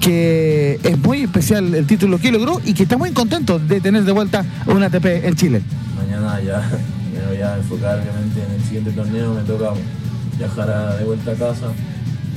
que 0.00 0.78
es 0.82 0.98
muy 0.98 1.22
especial 1.22 1.74
el 1.74 1.86
título 1.86 2.18
que 2.18 2.30
logró 2.30 2.60
y 2.62 2.74
que 2.74 2.82
está 2.82 2.98
muy 2.98 3.12
contento 3.12 3.58
de 3.58 3.80
tener 3.80 4.04
de 4.04 4.12
vuelta 4.12 4.44
un 4.66 4.82
ATP 4.82 5.06
en 5.24 5.34
Chile 5.34 5.62
mañana 6.32 6.40
ya 6.40 6.70
me 7.12 7.26
voy 7.26 7.42
a 7.42 7.56
enfocar 7.56 8.00
obviamente 8.00 8.42
en 8.42 8.52
el 8.52 8.62
siguiente 8.62 8.92
torneo, 8.92 9.34
me 9.34 9.42
toca 9.42 9.72
viajar 10.38 10.98
de 10.98 11.04
vuelta 11.04 11.32
a 11.32 11.34
casa. 11.34 11.66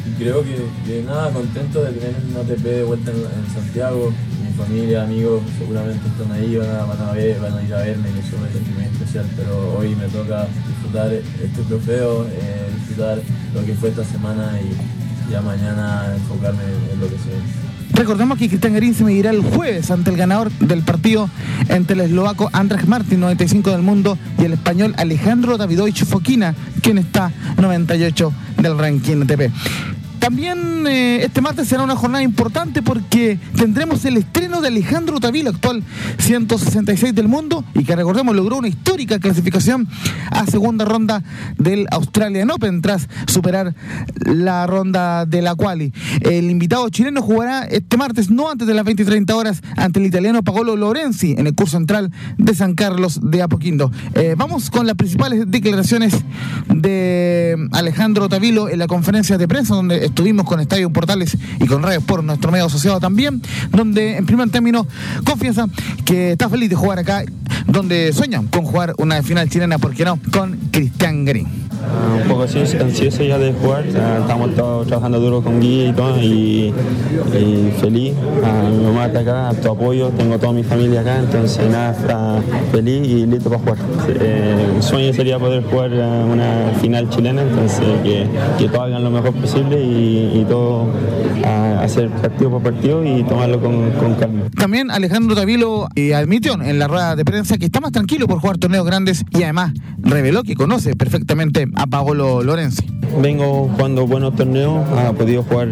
Y 0.06 0.22
creo 0.22 0.44
que, 0.44 1.04
nada, 1.04 1.32
contento 1.32 1.84
de 1.84 1.94
tener 1.94 2.16
un 2.30 2.38
ATP 2.38 2.64
de 2.64 2.84
vuelta 2.84 3.12
en, 3.12 3.54
Santiago. 3.54 4.12
Mi 4.44 4.54
familia, 4.54 5.04
amigos 5.04 5.42
seguramente 5.58 6.08
están 6.08 6.32
ahí, 6.32 6.56
van 6.56 6.70
a, 6.70 6.86
van 6.86 7.10
a, 7.10 7.12
ver, 7.14 7.40
van 7.40 7.58
a 7.58 7.64
ir 7.64 7.74
a 7.74 7.80
verme, 7.80 8.10
que 8.10 8.20
eso 8.20 8.36
es 8.36 8.76
muy 8.76 8.84
especial, 8.86 9.26
pero 9.36 9.78
hoy 9.78 9.96
me 9.96 10.08
toca 10.08 10.48
disfrutar 10.68 11.12
este 11.12 11.62
trofeo, 11.68 12.26
eh, 12.28 12.70
disfrutar 12.76 13.20
lo 13.54 13.66
que 13.66 13.74
fue 13.74 13.90
esta 13.90 14.06
semana 14.06 14.60
y 14.62 15.32
ya 15.32 15.42
mañana 15.42 16.14
enfocarme 16.16 16.64
en 16.94 17.00
lo 17.00 17.08
que 17.08 17.18
se 17.18 17.30
ve. 17.30 17.75
Recordemos 17.96 18.38
que 18.38 18.50
Cristian 18.50 18.74
Garín 18.74 18.94
se 18.94 19.06
medirá 19.06 19.32
el 19.32 19.42
jueves 19.42 19.90
ante 19.90 20.10
el 20.10 20.18
ganador 20.18 20.52
del 20.52 20.82
partido 20.82 21.30
entre 21.70 21.96
el 21.96 22.02
eslovaco 22.02 22.50
Andrzej 22.52 22.86
Martin, 22.88 23.22
95 23.22 23.72
del 23.72 23.84
mundo, 23.84 24.18
y 24.38 24.44
el 24.44 24.52
español 24.52 24.94
Alejandro 24.98 25.58
Davidovich 25.58 26.04
Fokina, 26.04 26.54
quien 26.82 26.98
está 26.98 27.32
98 27.58 28.34
del 28.58 28.78
ranking 28.78 29.22
ATP. 29.22 29.50
También 30.26 30.88
eh, 30.88 31.24
este 31.24 31.40
martes 31.40 31.68
será 31.68 31.84
una 31.84 31.96
jornada 31.96 32.24
importante 32.24 32.82
porque 32.82 33.38
tendremos 33.56 34.04
el 34.06 34.18
estreno 34.18 34.60
de 34.60 34.70
Alejandro 34.70 35.20
Tavilo, 35.20 35.52
actual 35.52 35.84
166 36.18 37.14
del 37.14 37.28
mundo, 37.28 37.64
y 37.76 37.84
que 37.84 37.96
recordemos 37.96 38.36
logró 38.36 38.58
una 38.58 38.68
histórica 38.68 39.20
clasificación 39.20 39.88
a 40.32 40.48
segunda 40.48 40.84
ronda 40.84 41.22
del 41.60 41.86
Australian 41.92 42.50
Open 42.50 42.82
tras 42.82 43.08
superar 43.28 43.76
la 44.16 44.66
ronda 44.66 45.28
de 45.28 45.44
la 45.44 45.54
quali. 45.54 45.94
El 46.22 46.50
invitado 46.50 46.90
chileno 46.90 47.22
jugará 47.22 47.66
este 47.66 47.96
martes, 47.96 48.32
no 48.32 48.50
antes 48.50 48.68
de 48.68 48.74
las 48.74 48.84
20 48.84 49.04
y 49.04 49.06
30 49.06 49.36
horas, 49.36 49.62
ante 49.78 50.00
el 50.00 50.08
italiano 50.08 50.42
Paolo 50.42 50.76
Lorenzi 50.76 51.36
en 51.38 51.46
el 51.46 51.54
curso 51.54 51.78
central 51.78 52.12
de 52.40 52.56
San 52.56 52.74
Carlos 52.74 53.20
de 53.22 53.44
Apoquindo. 53.44 53.92
Eh, 54.16 54.34
vamos 54.36 54.72
con 54.72 54.88
las 54.88 54.96
principales 54.96 55.44
declaraciones 55.52 56.16
de 56.74 57.68
Alejandro 57.74 58.28
Tavilo 58.28 58.70
en 58.70 58.80
la 58.80 58.88
conferencia 58.88 59.38
de 59.38 59.48
prensa 59.48 59.76
donde 59.76 60.15
estuvimos 60.16 60.46
con 60.46 60.62
Estadio 60.62 60.90
Portales 60.92 61.38
y 61.60 61.68
con 61.68 61.84
Radio 61.84 62.00
Sport, 62.00 62.24
nuestro 62.24 62.50
medio 62.50 62.68
asociado 62.68 63.02
también, 63.02 63.42
donde 63.72 64.16
en 64.16 64.26
primer 64.26 64.50
término 64.50 64.88
confiesa 65.26 65.68
que 66.06 66.32
está 66.32 66.48
feliz 66.48 66.70
de 66.70 66.78
jugar 66.78 67.00
acá 67.00 67.26
donde 67.68 68.14
sueñan 68.14 68.48
con 68.48 68.64
jugar 68.64 68.94
una 68.98 69.22
final 69.24 69.50
chilena, 69.50 69.78
¿por 69.78 69.94
qué 69.94 70.06
no? 70.06 70.18
Con 70.32 70.56
Cristian 70.72 71.26
Green. 71.26 71.65
Uh, 71.86 72.22
un 72.22 72.28
poco 72.28 72.44
ansioso 72.44 73.24
ya 73.24 73.38
de 73.38 73.54
jugar, 73.54 73.86
uh, 73.86 74.22
estamos 74.22 74.56
todos 74.56 74.88
trabajando 74.88 75.20
duro 75.20 75.42
con 75.42 75.60
Guía 75.60 75.90
y 75.90 75.94
todo, 75.94 76.18
y, 76.22 76.74
feliz. 77.80 78.14
Uh, 78.14 78.70
mi 78.70 78.84
mamá 78.86 79.08
está 79.08 79.20
acá, 79.20 79.52
tu 79.62 79.70
apoyo, 79.70 80.10
tengo 80.10 80.38
toda 80.40 80.54
mi 80.54 80.64
familia 80.64 81.02
acá, 81.02 81.20
entonces 81.20 81.70
nada, 81.70 81.92
está 81.92 82.42
feliz 82.72 83.08
y 83.08 83.26
listo 83.26 83.50
para 83.50 83.62
jugar. 83.62 83.78
Eh, 84.20 84.74
el 84.76 84.84
sueño 84.84 85.14
sería 85.14 85.38
poder 85.40 85.64
jugar 85.64 85.92
una 85.92 86.72
final 86.82 87.10
chilena, 87.10 87.42
entonces 87.42 87.86
que, 88.04 88.28
que 88.58 88.68
todos 88.68 88.86
hagan 88.86 89.04
lo 89.04 89.12
mejor 89.12 89.34
posible 89.34 89.82
y, 89.82 90.42
y 90.42 90.46
todo 90.48 90.88
hacer 91.86 92.10
partido 92.10 92.50
por 92.50 92.64
partido 92.64 93.04
y 93.06 93.24
tomarlo 93.24 93.60
con, 93.62 93.92
con 93.92 94.16
calma. 94.16 94.44
También 94.58 94.92
Alejandro 94.92 95.36
Tavilo 95.36 95.88
eh, 95.96 96.16
admitió 96.16 96.54
en 96.62 96.80
la 96.80 96.88
rueda 96.88 97.16
de 97.16 97.26
prensa 97.26 97.58
que 97.58 97.66
está 97.66 97.80
más 97.80 97.92
tranquilo 97.92 98.28
por 98.28 98.40
jugar 98.40 98.58
torneos 98.58 98.86
grandes 98.86 99.24
y 99.32 99.44
además 99.44 99.74
reveló 100.06 100.44
que 100.44 100.56
conoce 100.56 100.96
perfectamente 100.96 101.68
a 101.76 101.88
Paolo 101.88 102.44
Lorenzi. 102.44 102.95
Vengo 103.22 103.70
jugando 103.76 104.06
buenos 104.06 104.36
torneos, 104.36 104.86
ha 104.98 105.14
podido 105.14 105.44
jugar 105.44 105.70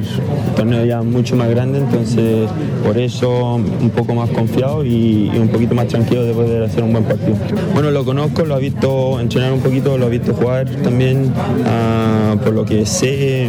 torneos 0.56 0.88
ya 0.88 1.02
mucho 1.02 1.36
más 1.36 1.50
grandes, 1.50 1.82
entonces 1.84 2.50
por 2.86 2.98
eso 2.98 3.56
un 3.56 3.90
poco 3.90 4.16
más 4.16 4.30
confiado 4.30 4.86
y, 4.86 5.30
un 5.38 5.50
poquito 5.50 5.76
más 5.76 5.88
tranquilo 5.88 6.24
de 6.24 6.34
poder 6.34 6.64
hacer 6.64 6.84
un 6.84 6.94
buen 6.94 7.04
partido. 7.04 7.36
Bueno, 7.74 7.92
lo 7.92 8.06
conozco, 8.06 8.46
lo 8.46 8.58
he 8.58 8.62
visto 8.62 9.20
entrenar 9.20 9.52
un 9.52 9.60
poquito, 9.60 9.98
lo 9.98 10.08
he 10.08 10.10
visto 10.10 10.34
jugar 10.34 10.70
también, 10.70 11.34
uh, 11.34 12.38
por 12.38 12.54
lo 12.54 12.66
que 12.66 12.86
sé, 12.86 13.48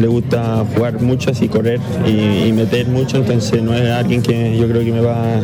le 0.00 0.06
gusta 0.06 0.64
jugar 0.74 1.00
mucho 1.00 1.30
así, 1.30 1.48
correr 1.48 1.80
y, 2.06 2.52
meter 2.52 2.88
mucho, 2.88 3.18
entonces 3.18 3.62
no 3.62 3.74
es 3.74 3.88
alguien 3.90 4.22
que 4.22 4.56
yo 4.56 4.66
creo 4.66 4.84
que 4.84 4.92
me 4.92 5.00
va 5.00 5.40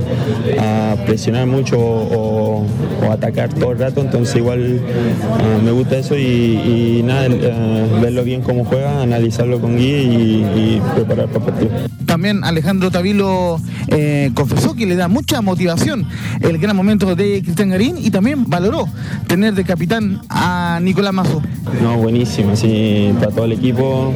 a 0.59 0.97
presionar 1.07 1.47
mucho 1.47 1.79
o, 1.79 2.65
atacar 3.11 3.53
todo 3.53 3.73
el 3.73 3.79
rato, 3.79 4.01
entonces 4.01 4.37
igual 4.37 4.81
uh, 4.81 5.63
me 5.63 5.71
gusta 5.71 5.99
eso 5.99 6.17
y 6.17 7.03
nada, 7.05 7.29
uh, 7.43 8.01
verlo 8.01 8.25
bien 8.25 8.43
cómo 8.43 8.65
juega, 8.65 9.03
analizarlo 9.03 9.61
con 9.61 9.75
Guy 9.77 9.85
y, 9.85 10.47
y 10.57 10.83
preparar 10.95 11.29
para 11.29 11.47
el 11.47 11.53
partido. 11.53 11.71
También 12.07 12.45
Alejandro 12.45 12.91
Tavilo 12.91 13.59
eh, 13.89 14.31
confesó 14.35 14.75
que 14.75 14.85
le 14.85 14.97
da 14.97 15.09
mucha 15.09 15.41
motivación 15.41 16.05
el 16.41 16.59
gran 16.59 16.77
momento 16.77 17.17
de 17.17 17.43
Cristian 17.43 17.71
Garín 17.71 17.97
y 17.99 18.11
también 18.11 18.45
valoró 18.51 18.87
tener 19.27 19.55
de 19.55 19.65
capitán 19.65 20.21
a 20.29 20.79
Nicolás 20.83 21.15
Mazo. 21.15 21.41
No, 21.83 21.97
buenísimo, 21.97 22.55
sí, 22.55 23.15
para 23.19 23.31
todo 23.31 23.47
el 23.47 23.53
equipo 23.53 24.13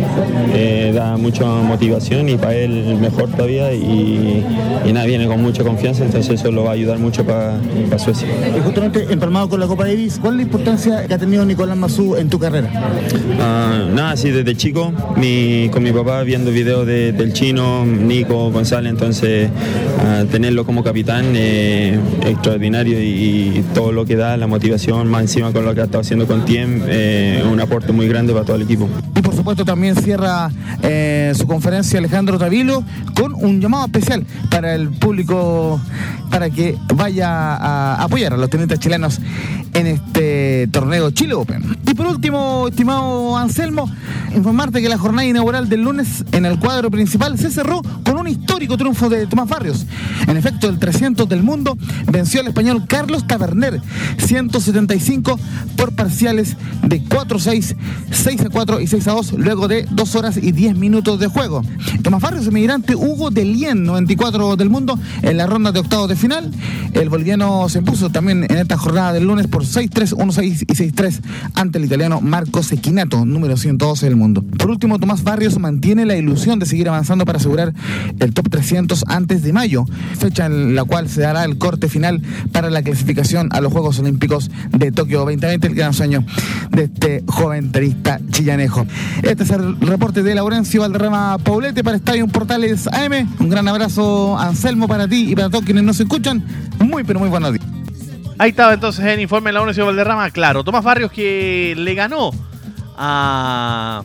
eh, 0.52 0.92
da 0.94 1.16
mucha 1.16 1.46
motivación 1.46 2.28
y 2.28 2.36
para 2.36 2.54
él 2.54 2.98
mejor 3.00 3.30
todavía 3.30 3.72
y, 3.72 4.44
y, 4.84 4.92
nada, 4.92 5.06
viene 5.06 5.26
con 5.26 5.40
mucha 5.40 5.64
confianza, 5.64 6.04
entonces 6.04 6.38
eso 6.38 6.52
lo 6.52 6.64
va 6.64 6.70
a 6.70 6.74
ayudar 6.74 6.98
mucho 6.98 7.24
para, 7.24 7.58
para 7.88 7.98
Suecia. 7.98 8.28
Y 8.56 8.60
justamente 8.60 9.06
empalmado 9.10 9.48
con 9.48 9.58
la 9.58 9.66
Copa 9.66 9.86
Davis, 9.86 10.18
¿cuál 10.20 10.34
es 10.34 10.36
la 10.36 10.42
importancia 10.42 11.06
que 11.06 11.14
ha 11.14 11.18
tenido 11.18 11.46
Nicolás 11.46 11.78
Mazú 11.78 12.16
en 12.16 12.28
tu 12.28 12.38
carrera? 12.38 12.68
Uh, 13.16 13.94
nada, 13.94 14.16
sí, 14.16 14.30
desde 14.30 14.54
chico, 14.56 14.92
con 14.92 15.82
mi 15.82 15.92
papá 15.92 16.22
viendo 16.22 16.50
videos 16.50 16.86
de, 16.86 17.12
del 17.12 17.32
chino, 17.32 17.84
Nico, 17.84 18.50
González, 18.50 18.90
entonces 18.90 19.48
uh, 19.50 20.24
tenerlo 20.26 20.64
como 20.64 20.84
capitán 20.84 21.34
extraordinario 21.34 23.00
y, 23.00 23.06
y, 23.06 23.64
todo 23.74 23.92
lo 23.92 24.04
que 24.04 24.16
da, 24.16 24.36
la 24.36 24.46
motivación, 24.46 25.08
más 25.08 25.22
encima 25.22 25.52
con 25.52 25.64
lo 25.64 25.74
que 25.74 25.80
ha 25.80 25.84
estado 25.84 26.00
haciendo 26.00 26.26
con 26.26 26.44
Tiem, 26.44 26.82
eh, 26.86 27.42
un 27.50 27.60
aporte 27.60 27.92
muy 27.92 28.08
grande 28.08 28.32
para 28.32 28.44
todo 28.44 28.56
el 28.56 28.62
equipo. 28.62 28.88
Supuesto 29.46 29.64
también 29.64 29.94
cierra 29.94 30.50
eh, 30.82 31.32
su 31.36 31.46
conferencia 31.46 32.00
Alejandro 32.00 32.36
Tavilo 32.36 32.82
con 33.14 33.32
un 33.32 33.60
llamado 33.60 33.84
especial 33.84 34.26
para 34.50 34.74
el 34.74 34.88
público 34.88 35.80
para 36.32 36.50
que 36.50 36.76
vaya 36.96 37.54
a 37.54 38.02
apoyar 38.02 38.32
a 38.32 38.36
los 38.36 38.50
tenistas 38.50 38.80
chilenos 38.80 39.20
en 39.72 39.86
este 39.86 40.68
torneo 40.72 41.10
Chile 41.10 41.34
Open. 41.34 41.76
Y 41.86 41.94
por 41.94 42.06
último, 42.06 42.66
estimado 42.68 43.36
Anselmo, 43.36 43.90
informarte 44.34 44.82
que 44.82 44.88
la 44.88 44.98
jornada 44.98 45.26
inaugural 45.26 45.68
del 45.68 45.82
lunes 45.82 46.24
en 46.32 46.46
el 46.46 46.58
cuadro 46.58 46.90
principal 46.90 47.38
se 47.38 47.50
cerró 47.50 47.82
con 48.04 48.18
un 48.18 48.26
histórico 48.26 48.76
triunfo 48.76 49.08
de 49.08 49.26
Tomás 49.26 49.48
Barrios. 49.48 49.86
En 50.26 50.36
efecto, 50.36 50.68
el 50.68 50.78
300 50.78 51.28
del 51.28 51.42
mundo 51.42 51.76
venció 52.10 52.40
al 52.40 52.48
español 52.48 52.84
Carlos 52.88 53.26
Taberner, 53.26 53.80
175 54.18 55.38
por 55.76 55.92
parciales 55.92 56.56
de 56.82 57.02
4-6, 57.02 57.76
6-4 58.10 58.82
y 58.82 58.86
6-2, 58.86 59.35
luego 59.36 59.68
de 59.68 59.86
2 59.90 60.14
horas 60.14 60.36
y 60.36 60.52
10 60.52 60.76
minutos 60.76 61.18
de 61.20 61.26
juego. 61.26 61.62
Tomás 62.02 62.22
Barrios, 62.22 62.46
emigrante 62.46 62.94
Hugo 62.94 63.30
de 63.30 63.44
Lien, 63.44 63.84
94 63.84 64.56
del 64.56 64.70
mundo, 64.70 64.98
en 65.22 65.36
la 65.36 65.46
ronda 65.46 65.72
de 65.72 65.80
octavos 65.80 66.08
de 66.08 66.16
final. 66.16 66.50
El 66.92 67.08
boliviano 67.08 67.68
se 67.68 67.78
impuso 67.78 68.10
también 68.10 68.44
en 68.44 68.56
esta 68.56 68.76
jornada 68.76 69.12
del 69.12 69.24
lunes 69.24 69.46
por 69.46 69.64
6-3, 69.64 70.14
1-6 70.14 70.62
y 70.62 70.74
6-3 70.74 71.20
ante 71.54 71.78
el 71.78 71.84
italiano 71.84 72.20
Marco 72.20 72.62
Sequinato, 72.62 73.24
número 73.24 73.56
112 73.56 74.06
del 74.06 74.16
mundo. 74.16 74.42
Por 74.42 74.70
último, 74.70 74.98
Tomás 74.98 75.22
Barrios 75.22 75.58
mantiene 75.58 76.06
la 76.06 76.16
ilusión 76.16 76.58
de 76.58 76.66
seguir 76.66 76.88
avanzando 76.88 77.24
para 77.24 77.38
asegurar 77.38 77.74
el 78.18 78.32
top 78.32 78.48
300 78.50 79.04
antes 79.08 79.42
de 79.42 79.52
mayo, 79.52 79.84
fecha 80.18 80.46
en 80.46 80.74
la 80.74 80.84
cual 80.84 81.08
se 81.08 81.20
dará 81.22 81.44
el 81.44 81.58
corte 81.58 81.88
final 81.88 82.22
para 82.52 82.70
la 82.70 82.82
clasificación 82.82 83.48
a 83.52 83.60
los 83.60 83.72
Juegos 83.72 83.98
Olímpicos 83.98 84.50
de 84.70 84.92
Tokio 84.92 85.18
2020, 85.20 85.66
el 85.66 85.74
gran 85.74 85.92
sueño 85.92 86.24
de 86.70 86.84
este 86.84 87.24
joven 87.26 87.72
tenista 87.72 88.20
chillanejo. 88.30 88.86
Este 89.26 89.42
es 89.42 89.50
el 89.50 89.76
reporte 89.80 90.22
de 90.22 90.36
Laurencio 90.36 90.82
Valderrama 90.82 91.36
Paulete 91.38 91.82
para 91.82 91.96
Estadio 91.96 92.28
Portales 92.28 92.86
AM. 92.86 93.28
Un 93.40 93.48
gran 93.48 93.66
abrazo, 93.66 94.38
Anselmo, 94.38 94.86
para 94.86 95.08
ti 95.08 95.32
y 95.32 95.34
para 95.34 95.50
todos 95.50 95.64
quienes 95.64 95.82
nos 95.82 95.98
escuchan. 95.98 96.44
Muy, 96.78 97.02
pero 97.02 97.18
muy 97.18 97.28
buenos 97.28 97.52
días. 97.52 97.66
Ahí 98.38 98.50
estaba 98.50 98.72
entonces 98.72 99.04
el 99.04 99.18
informe 99.18 99.48
de 99.48 99.54
la 99.54 99.62
Universidad 99.62 99.86
Valderrama. 99.86 100.30
Claro, 100.30 100.62
Tomás 100.62 100.84
Barrios 100.84 101.10
que 101.10 101.74
le 101.76 101.94
ganó 101.96 102.30
a, 102.96 104.04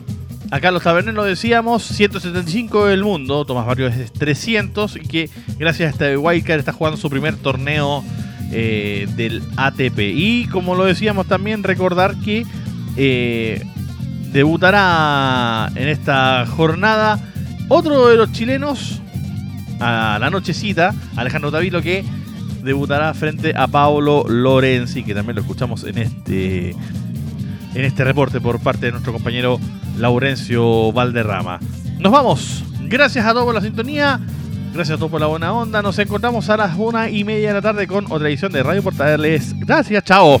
a 0.50 0.60
Carlos 0.60 0.82
Taberner, 0.82 1.14
lo 1.14 1.22
decíamos, 1.22 1.84
175 1.84 2.86
del 2.86 3.04
mundo. 3.04 3.44
Tomás 3.44 3.64
Barrios 3.64 3.94
es 3.94 4.12
300 4.12 4.96
y 4.96 5.00
que 5.06 5.30
gracias 5.56 5.86
a 5.86 5.90
este 5.90 6.16
Wildcard 6.16 6.58
está 6.58 6.72
jugando 6.72 6.96
su 6.96 7.08
primer 7.08 7.36
torneo 7.36 8.02
eh, 8.50 9.06
del 9.14 9.40
ATP. 9.56 10.00
Y 10.00 10.46
como 10.46 10.74
lo 10.74 10.84
decíamos 10.84 11.28
también, 11.28 11.62
recordar 11.62 12.16
que 12.16 12.44
eh, 12.96 13.64
debutará 14.32 15.70
en 15.74 15.88
esta 15.88 16.46
jornada 16.46 17.18
otro 17.68 18.08
de 18.08 18.16
los 18.16 18.32
chilenos 18.32 19.00
a 19.80 20.18
la 20.20 20.30
nochecita, 20.30 20.94
Alejandro 21.16 21.50
Tavilo, 21.50 21.82
que 21.82 22.04
debutará 22.62 23.12
frente 23.14 23.54
a 23.56 23.66
Paolo 23.66 24.24
Lorenzi, 24.28 25.02
que 25.02 25.14
también 25.14 25.36
lo 25.36 25.42
escuchamos 25.42 25.84
en 25.84 25.98
este, 25.98 26.70
en 26.70 27.84
este 27.84 28.04
reporte 28.04 28.40
por 28.40 28.60
parte 28.60 28.86
de 28.86 28.92
nuestro 28.92 29.12
compañero 29.12 29.58
Laurencio 29.98 30.92
Valderrama. 30.92 31.58
Nos 31.98 32.12
vamos. 32.12 32.64
Gracias 32.82 33.24
a 33.26 33.32
todos 33.32 33.44
por 33.44 33.54
la 33.54 33.60
sintonía. 33.60 34.20
Gracias 34.72 34.96
a 34.96 34.98
todos 34.98 35.10
por 35.10 35.20
la 35.20 35.26
buena 35.26 35.52
onda. 35.52 35.82
Nos 35.82 35.98
encontramos 35.98 36.48
a 36.50 36.56
las 36.56 36.76
una 36.78 37.10
y 37.10 37.24
media 37.24 37.48
de 37.48 37.54
la 37.54 37.62
tarde 37.62 37.86
con 37.86 38.10
otra 38.10 38.28
edición 38.28 38.52
de 38.52 38.62
Radio 38.62 38.82
Portales. 38.82 39.54
Gracias, 39.58 40.04
chao. 40.04 40.40